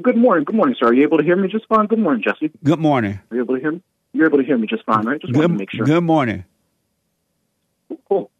[0.00, 0.44] Good morning.
[0.44, 0.86] Good morning, sir.
[0.88, 1.86] Are you able to hear me just fine?
[1.86, 2.50] Good morning, Jesse.
[2.64, 3.20] Good morning.
[3.30, 3.82] Are you able to hear me?
[4.12, 5.20] You're able to hear me just fine, right?
[5.20, 5.86] Just good, want to make sure.
[5.86, 6.44] Good morning.
[8.08, 8.30] Cool.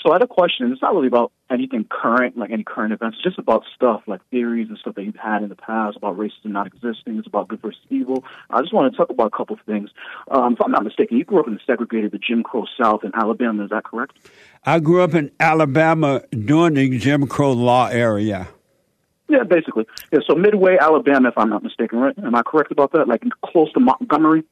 [0.00, 0.70] So I had a question.
[0.70, 3.16] It's not really about anything current, like any current events.
[3.16, 6.16] It's just about stuff like theories and stuff that you've had in the past about
[6.16, 7.18] racism not existing.
[7.18, 8.24] It's about good versus evil.
[8.48, 9.90] I just want to talk about a couple of things.
[10.30, 13.02] Um, if I'm not mistaken, you grew up in the segregated, the Jim Crow South
[13.02, 13.64] in Alabama.
[13.64, 14.16] Is that correct?
[14.64, 18.48] I grew up in Alabama during the Jim Crow law area.
[19.28, 19.84] Yeah, basically.
[20.12, 22.16] Yeah, so Midway, Alabama, if I'm not mistaken, right?
[22.18, 23.08] Am I correct about that?
[23.08, 24.44] Like close to Montgomery?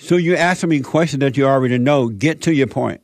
[0.00, 2.08] So you're asking me questions that you already know.
[2.08, 3.02] Get to your point.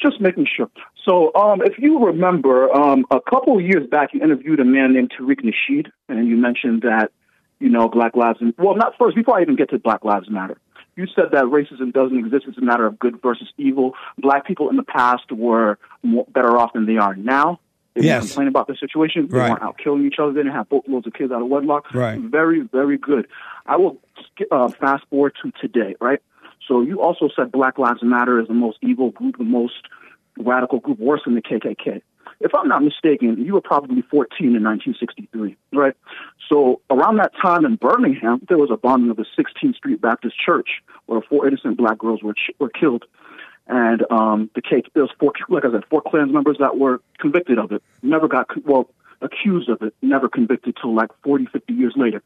[0.00, 0.70] Just making sure.
[1.04, 4.94] So, um, if you remember, um, a couple of years back, you interviewed a man
[4.94, 7.12] named Tariq Nasheed, and you mentioned that,
[7.58, 10.58] you know, Black Lives, well, not first, before I even get to Black Lives Matter.
[10.96, 12.44] You said that racism doesn't exist.
[12.48, 13.94] It's a matter of good versus evil.
[14.18, 17.60] Black people in the past were more, better off than they are now.
[17.94, 18.28] They yes.
[18.28, 19.28] complain about the situation.
[19.28, 19.50] They right.
[19.50, 20.32] weren't out killing each other.
[20.32, 21.92] They didn't have boatloads of kids out of wedlock.
[21.94, 22.20] Right.
[22.20, 23.26] Very, very good.
[23.66, 23.98] I will
[24.50, 26.20] uh, fast forward to today, right?
[26.66, 29.82] So you also said Black Lives Matter is the most evil group, the most
[30.38, 32.02] radical group, worse than the KKK.
[32.40, 35.94] If I'm not mistaken, you were probably 14 in 1963, right?
[36.48, 40.36] So around that time in Birmingham, there was a bombing of the 16th Street Baptist
[40.38, 40.68] Church
[41.06, 43.04] where four innocent black girls were were killed.
[43.66, 47.00] And um, the K, there was four, like I said, four Klan members that were
[47.18, 47.82] convicted of it.
[48.02, 48.90] Never got, well,
[49.20, 52.22] accused of it, never convicted till like 40, 50 years later.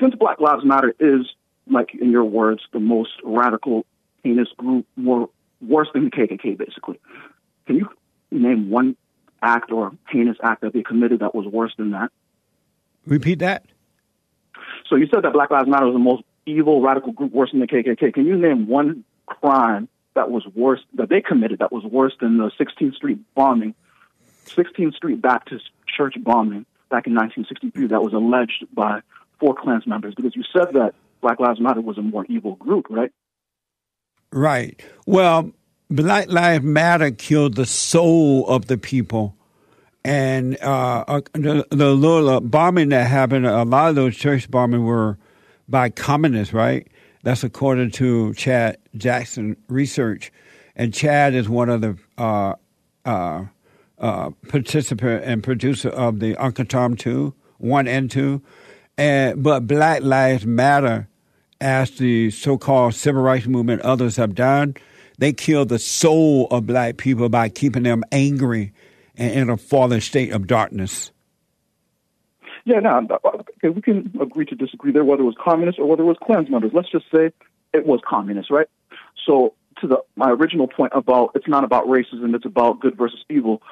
[0.00, 1.26] Since Black Lives Matter is,
[1.70, 3.84] like in your words, the most radical,
[4.22, 5.28] heinous group, more
[5.60, 7.00] worse than the KKK, basically.
[7.66, 7.88] Can you
[8.30, 8.96] name one
[9.42, 12.10] act or heinous act that they committed that was worse than that?
[13.06, 13.64] Repeat that.
[14.88, 17.60] So you said that Black Lives Matter was the most evil radical group worse than
[17.60, 18.12] the KKK.
[18.14, 22.38] Can you name one crime that was worse that they committed that was worse than
[22.38, 23.74] the 16th Street bombing,
[24.46, 29.00] 16th Street Baptist Church bombing back in 1963 that was alleged by
[29.40, 30.14] four Klans members?
[30.14, 33.10] Because you said that Black Lives Matter was a more evil group, right?
[34.32, 34.80] Right.
[35.06, 35.52] Well,
[35.90, 39.34] Black Lives Matter killed the soul of the people.
[40.04, 44.50] And uh, uh the, the little uh, bombing that happened, a lot of those church
[44.50, 45.18] bombings were
[45.68, 46.86] by communists, right?
[47.22, 50.32] That's according to Chad Jackson research.
[50.76, 52.54] And Chad is one of the uh,
[53.04, 53.46] uh,
[53.98, 58.40] uh, participant and producer of the Uncle Tom 2, 1 and 2.
[58.98, 61.08] And, but Black Lives Matter,
[61.60, 64.74] as the so called civil rights movement others have done,
[65.18, 68.72] they kill the soul of black people by keeping them angry
[69.16, 71.12] and in a fallen state of darkness.
[72.64, 75.86] Yeah, no, uh, okay, we can agree to disagree there, whether it was communist or
[75.86, 76.72] whether it was Klan members.
[76.74, 77.30] Let's just say
[77.72, 78.66] it was communist, right?
[79.26, 83.24] So, to the my original point about it's not about racism, it's about good versus
[83.30, 83.62] evil.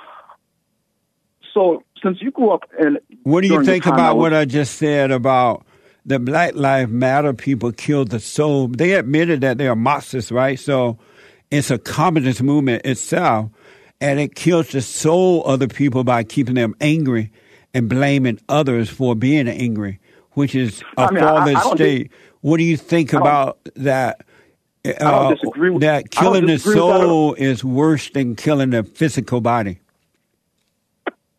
[1.56, 4.74] So, since you grew up in, what do you think about was, what I just
[4.74, 5.64] said about
[6.04, 8.68] the Black Lives Matter people killed the soul?
[8.68, 10.58] They admitted that they are Marxists, right?
[10.58, 10.98] So,
[11.50, 13.48] it's a communist movement itself,
[14.02, 17.32] and it kills the soul of the people by keeping them angry
[17.72, 19.98] and blaming others for being angry,
[20.32, 22.10] which is a I mean, fallen state.
[22.10, 24.26] Think, what do you think about that?
[24.84, 26.10] Uh, I don't disagree with that.
[26.10, 29.80] Killing the soul is worse than killing the physical body.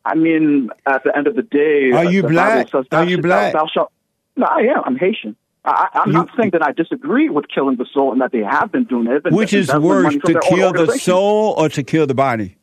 [0.08, 2.70] I mean, at the end of the day, are you black?
[2.70, 3.52] Says, are you black?
[3.52, 3.92] Thou, thou shalt,
[4.38, 4.84] no, I am.
[4.86, 5.36] I'm Haitian.
[5.66, 8.72] I, am not saying that I disagree with killing the soul and that they have
[8.72, 9.30] been doing it.
[9.34, 12.56] Which is worse, to kill the soul or to kill the body?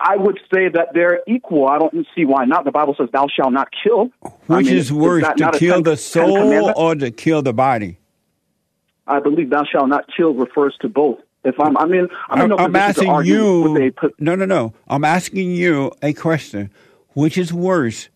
[0.00, 1.68] I would say that they're equal.
[1.68, 2.64] I don't see why not.
[2.64, 5.80] The Bible says, "Thou shalt not kill." Which I mean, is worse, is to kill
[5.80, 7.98] the soul or to kill the body?
[9.06, 11.20] I believe "Thou shalt not kill" refers to both.
[11.44, 13.92] If I'm, I mean, I'm, no I'm asking you.
[14.18, 14.72] no, no, no.
[14.88, 16.70] I'm asking you a question.
[17.14, 18.08] Which is worse,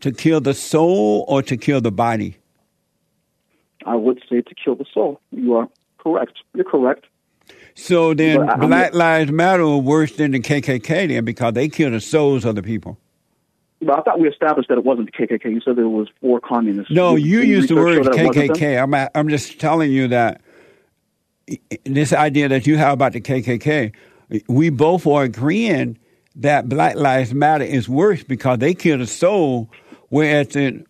[0.00, 2.36] to kill the soul or to kill the body?
[3.86, 5.20] I would say to kill the soul.
[5.30, 5.68] You are
[5.98, 6.38] correct.
[6.54, 7.06] You're correct.
[7.74, 11.90] So then, but, Black Lives Matter are worse than the KKK then because they kill
[11.90, 12.98] the souls of the people.
[13.80, 15.50] But I thought we established that it wasn't the KKK.
[15.50, 16.92] You said there was four communists.
[16.92, 18.82] No, you, you used the word KKK.
[18.82, 20.40] I'm I'm just telling you that
[21.84, 23.92] this idea that you have about the KKK,
[24.48, 25.98] we both are agreeing
[26.36, 29.70] that Black Lives Matter is worse because they killed a soul,
[30.08, 30.84] whereas the,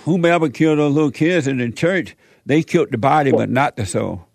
[0.00, 3.86] whomever killed those little kids in the church, they killed the body but not the
[3.86, 4.26] soul.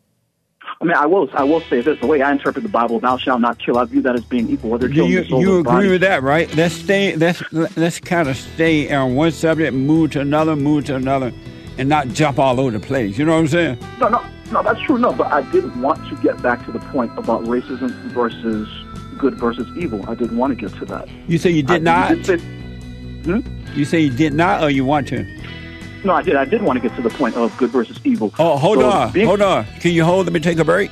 [0.82, 1.30] I mean, I will.
[1.34, 3.84] I will say this: the way I interpret the Bible, "Thou shalt not kill," I
[3.84, 4.70] view that as being equal.
[4.70, 5.90] Whether you you, you agree body.
[5.90, 6.54] with that, right?
[6.56, 7.18] Let's stay.
[7.18, 11.34] Let's let's kind of stay on one subject, move to another, move to another,
[11.78, 13.18] and not jump all over the place.
[13.18, 13.78] You know what I'm saying?
[14.00, 14.64] No, no, no.
[14.64, 14.98] That's true.
[14.98, 18.68] No, but I did want to get back to the point about racism versus
[19.18, 20.08] good versus evil.
[20.10, 21.08] I did want to get to that.
[21.28, 22.10] You say you did I, not.
[22.10, 23.78] You, did say, hmm?
[23.78, 25.24] you say you did not, or you want to?
[26.04, 26.36] No, I did.
[26.36, 28.34] I did want to get to the point of good versus evil.
[28.40, 29.66] Oh, hold so on, being, hold on.
[29.80, 30.26] Can you hold?
[30.26, 30.92] Let me take a break.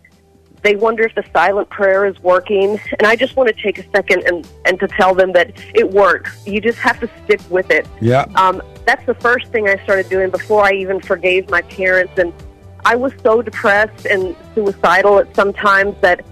[0.61, 2.79] they wonder if the silent prayer is working.
[2.99, 5.89] And I just want to take a second and, and to tell them that it
[5.89, 6.45] works.
[6.45, 7.87] You just have to stick with it.
[8.01, 8.25] Yeah.
[8.35, 12.17] Um, that's the first thing I started doing before I even forgave my parents.
[12.17, 12.33] And
[12.85, 16.25] I was so depressed and suicidal at some times that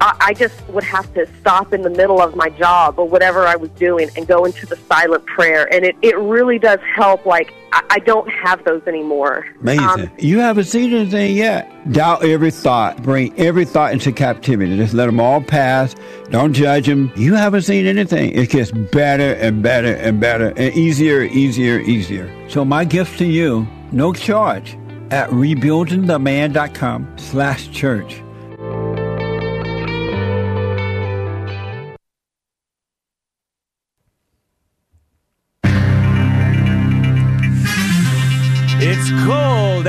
[0.00, 3.56] I, just would have to stop in the middle of my job or whatever I
[3.56, 5.72] was doing and go into the silent prayer.
[5.72, 7.24] And it, it really does help.
[7.24, 9.46] Like, I, I don't have those anymore.
[9.60, 9.82] Amazing.
[9.84, 11.70] Um, you haven't seen anything yet.
[11.92, 13.02] Doubt every thought.
[13.02, 14.76] Bring every thought into captivity.
[14.76, 15.94] Just let them all pass.
[16.30, 17.10] Don't judge them.
[17.16, 18.32] You haven't seen anything.
[18.32, 22.50] It gets better and better and better and easier, easier, easier.
[22.50, 24.76] So my gift to you, no charge,
[25.10, 28.20] at rebuildingtheman.com slash church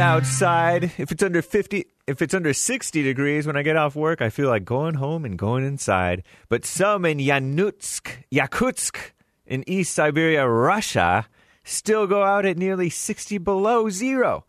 [0.08, 0.94] outside.
[0.98, 4.30] If it's under 50, if it's under 60 degrees when I get off work, I
[4.30, 6.24] feel like going home and going inside.
[6.48, 8.98] But some in Yanutsk, Yakutsk,
[9.46, 11.28] in East Siberia, Russia,
[11.66, 14.46] still go out at nearly 60 below zero.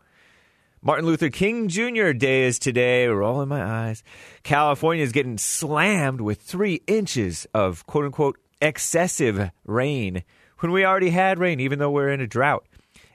[0.81, 2.13] Martin Luther King Jr.
[2.13, 3.07] Day is today.
[3.07, 4.01] Rolling my eyes.
[4.43, 10.23] California is getting slammed with three inches of quote unquote excessive rain
[10.59, 12.65] when we already had rain, even though we're in a drought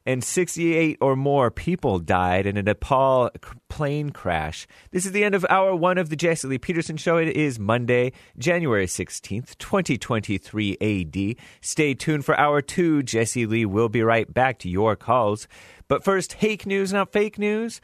[0.06, 3.30] and 68 or more people died in a Nepal
[3.68, 4.66] plane crash.
[4.90, 7.16] This is the end of hour one of the Jesse Lee Peterson Show.
[7.16, 11.36] It is Monday, January 16th, 2023 AD.
[11.60, 13.02] Stay tuned for hour two.
[13.02, 15.48] Jesse Lee will be right back to your calls.
[15.88, 17.80] But first, fake news, not fake news.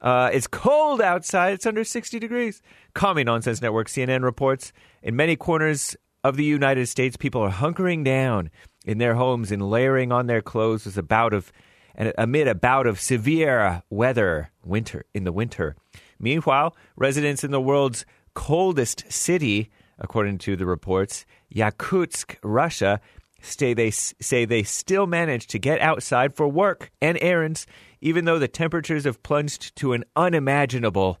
[0.00, 1.52] Uh, it's cold outside.
[1.54, 2.60] It's under 60 degrees.
[2.94, 4.72] Commie Nonsense Network CNN reports
[5.02, 8.50] in many corners of the United States, people are hunkering down
[8.84, 11.52] in their homes and layering on their clothes as a bout of
[11.94, 15.76] and amid a bout of severe weather winter in the winter.
[16.18, 23.00] Meanwhile, residents in the world's coldest city, according to the reports, Yakutsk, Russia,
[23.42, 27.66] say they say they still manage to get outside for work and errands,
[28.00, 31.18] even though the temperatures have plunged to an unimaginable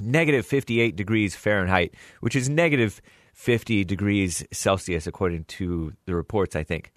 [0.00, 3.00] negative 58 degrees Fahrenheit, which is negative
[3.34, 6.92] 50 degrees Celsius, according to the reports, I think.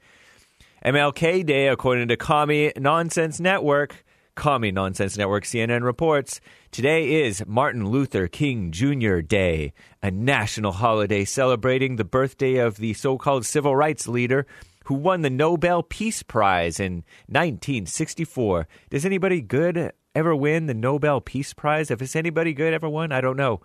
[0.86, 6.40] MLK Day, according to Commie Nonsense Network, Commie Nonsense Network CNN reports,
[6.72, 9.20] today is Martin Luther King Jr.
[9.20, 9.74] Day,
[10.04, 14.46] a national holiday celebrating the birthday of the so called civil rights leader
[14.86, 18.68] who won the Nobel Peace Prize in 1964.
[18.92, 21.90] Does anybody good ever win the Nobel Peace Prize?
[21.90, 23.62] If it's anybody good ever won, I don't know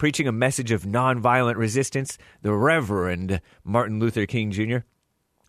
[0.00, 4.78] preaching a message of nonviolent resistance, the Reverend Martin Luther King Jr.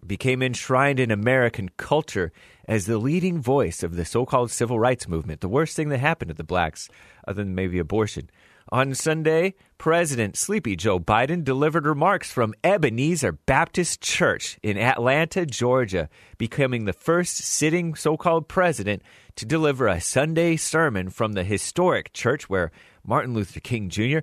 [0.06, 2.34] became enshrined in American culture
[2.68, 6.02] as the leading voice of the so called civil rights movement, the worst thing that
[6.02, 6.89] happened to the blacks,
[7.26, 8.30] other than maybe abortion.
[8.74, 16.10] On Sunday, President Sleepy Joe Biden delivered remarks from Ebenezer Baptist Church in Atlanta, Georgia,
[16.38, 19.02] becoming the first sitting so called president
[19.38, 22.72] to deliver a Sunday sermon from the historic church where
[23.04, 24.20] Martin Luther King Jr.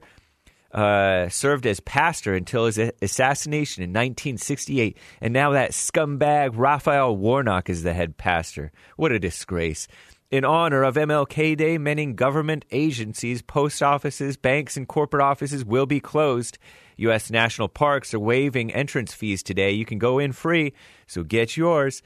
[0.71, 7.71] Uh, served as pastor until his assassination in 1968, and now that scumbag Raphael Warnock
[7.71, 8.71] is the head pastor.
[8.97, 9.89] What a disgrace.
[10.31, 15.87] In honor of MLK Day, many government agencies, post offices, banks, and corporate offices will
[15.87, 16.59] be closed.
[16.99, 17.31] U.S.
[17.31, 19.71] national parks are waiving entrance fees today.
[19.71, 20.75] You can go in free,
[21.07, 22.03] so get yours.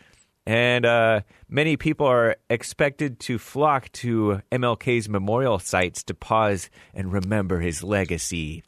[0.47, 7.13] And uh, many people are expected to flock to MLK's memorial sites to pause and
[7.13, 8.65] remember his legacy.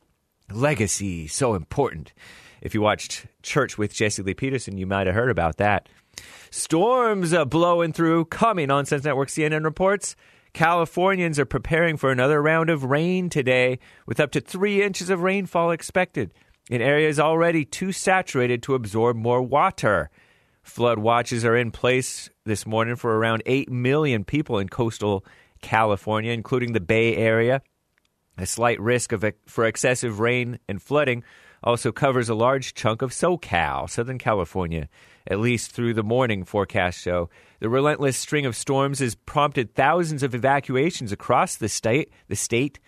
[0.53, 2.13] Legacy, so important.
[2.61, 5.89] If you watched Church with Jesse Lee Peterson, you might have heard about that.
[6.51, 8.27] Storms are blowing through.
[8.27, 10.15] Commie Nonsense Network CNN reports.
[10.53, 15.23] Californians are preparing for another round of rain today, with up to three inches of
[15.23, 16.33] rainfall expected
[16.71, 20.11] in areas already too saturated to absorb more water.
[20.65, 25.25] Flood watches are in place this morning for around 8 million people in coastal
[25.61, 27.61] California, including the Bay Area.
[28.39, 31.23] A slight risk of for excessive rain and flooding
[31.63, 34.89] also covers a large chunk of SoCal, Southern California,
[35.27, 37.29] at least through the morning forecast show.
[37.61, 42.81] The relentless string of storms has prompted thousands of evacuations across the state, the state,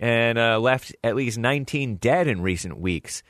[0.00, 3.22] and uh, left at least 19 dead in recent weeks.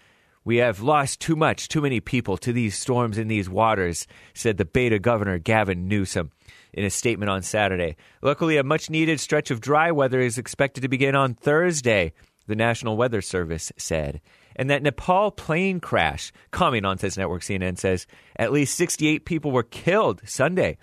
[0.45, 4.57] We have lost too much, too many people to these storms and these waters, said
[4.57, 6.31] the beta governor Gavin Newsom
[6.73, 7.97] in a statement on Saturday.
[8.23, 12.13] Luckily, a much needed stretch of dry weather is expected to begin on Thursday,
[12.47, 14.21] the National Weather Service said.
[14.57, 19.63] And that Nepal plane crash, Commie Nonsense Network CNN says, at least 68 people were
[19.63, 20.79] killed Sunday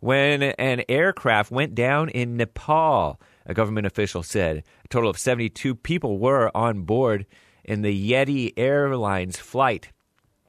[0.00, 4.64] when an aircraft went down in Nepal, a government official said.
[4.84, 7.26] A total of 72 people were on board
[7.68, 9.90] in the Yeti Airlines flight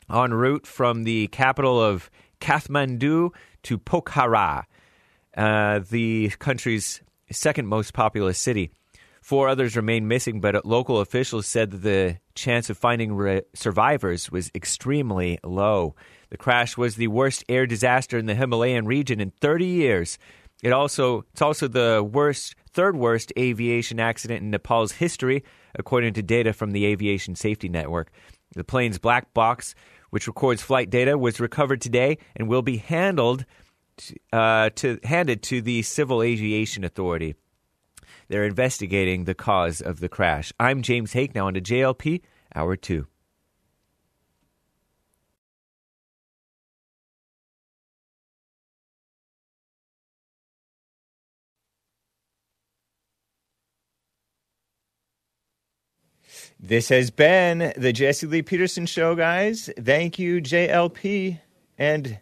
[0.09, 2.09] en route from the capital of
[2.39, 3.31] Kathmandu
[3.63, 4.63] to Pokhara,
[5.35, 8.71] uh, the country's second most populous city.
[9.21, 14.31] Four others remain missing, but local officials said that the chance of finding re- survivors
[14.31, 15.95] was extremely low.
[16.29, 20.17] The crash was the worst air disaster in the Himalayan region in 30 years.
[20.63, 25.43] It also it's also the worst third worst aviation accident in Nepal's history,
[25.75, 28.09] according to data from the Aviation Safety Network.
[28.55, 29.75] The plane's black box,
[30.11, 33.43] which records flight data, was recovered today and will be handled
[34.31, 37.35] uh, to handed to the Civil Aviation Authority.
[38.29, 40.53] They're investigating the cause of the crash.
[40.57, 42.21] I'm James Hake now on to JLP
[42.55, 43.05] Hour 2.
[56.61, 59.69] This has been the Jesse Lee Peterson Show, guys.
[59.79, 61.39] Thank you, JLP.
[61.77, 62.19] And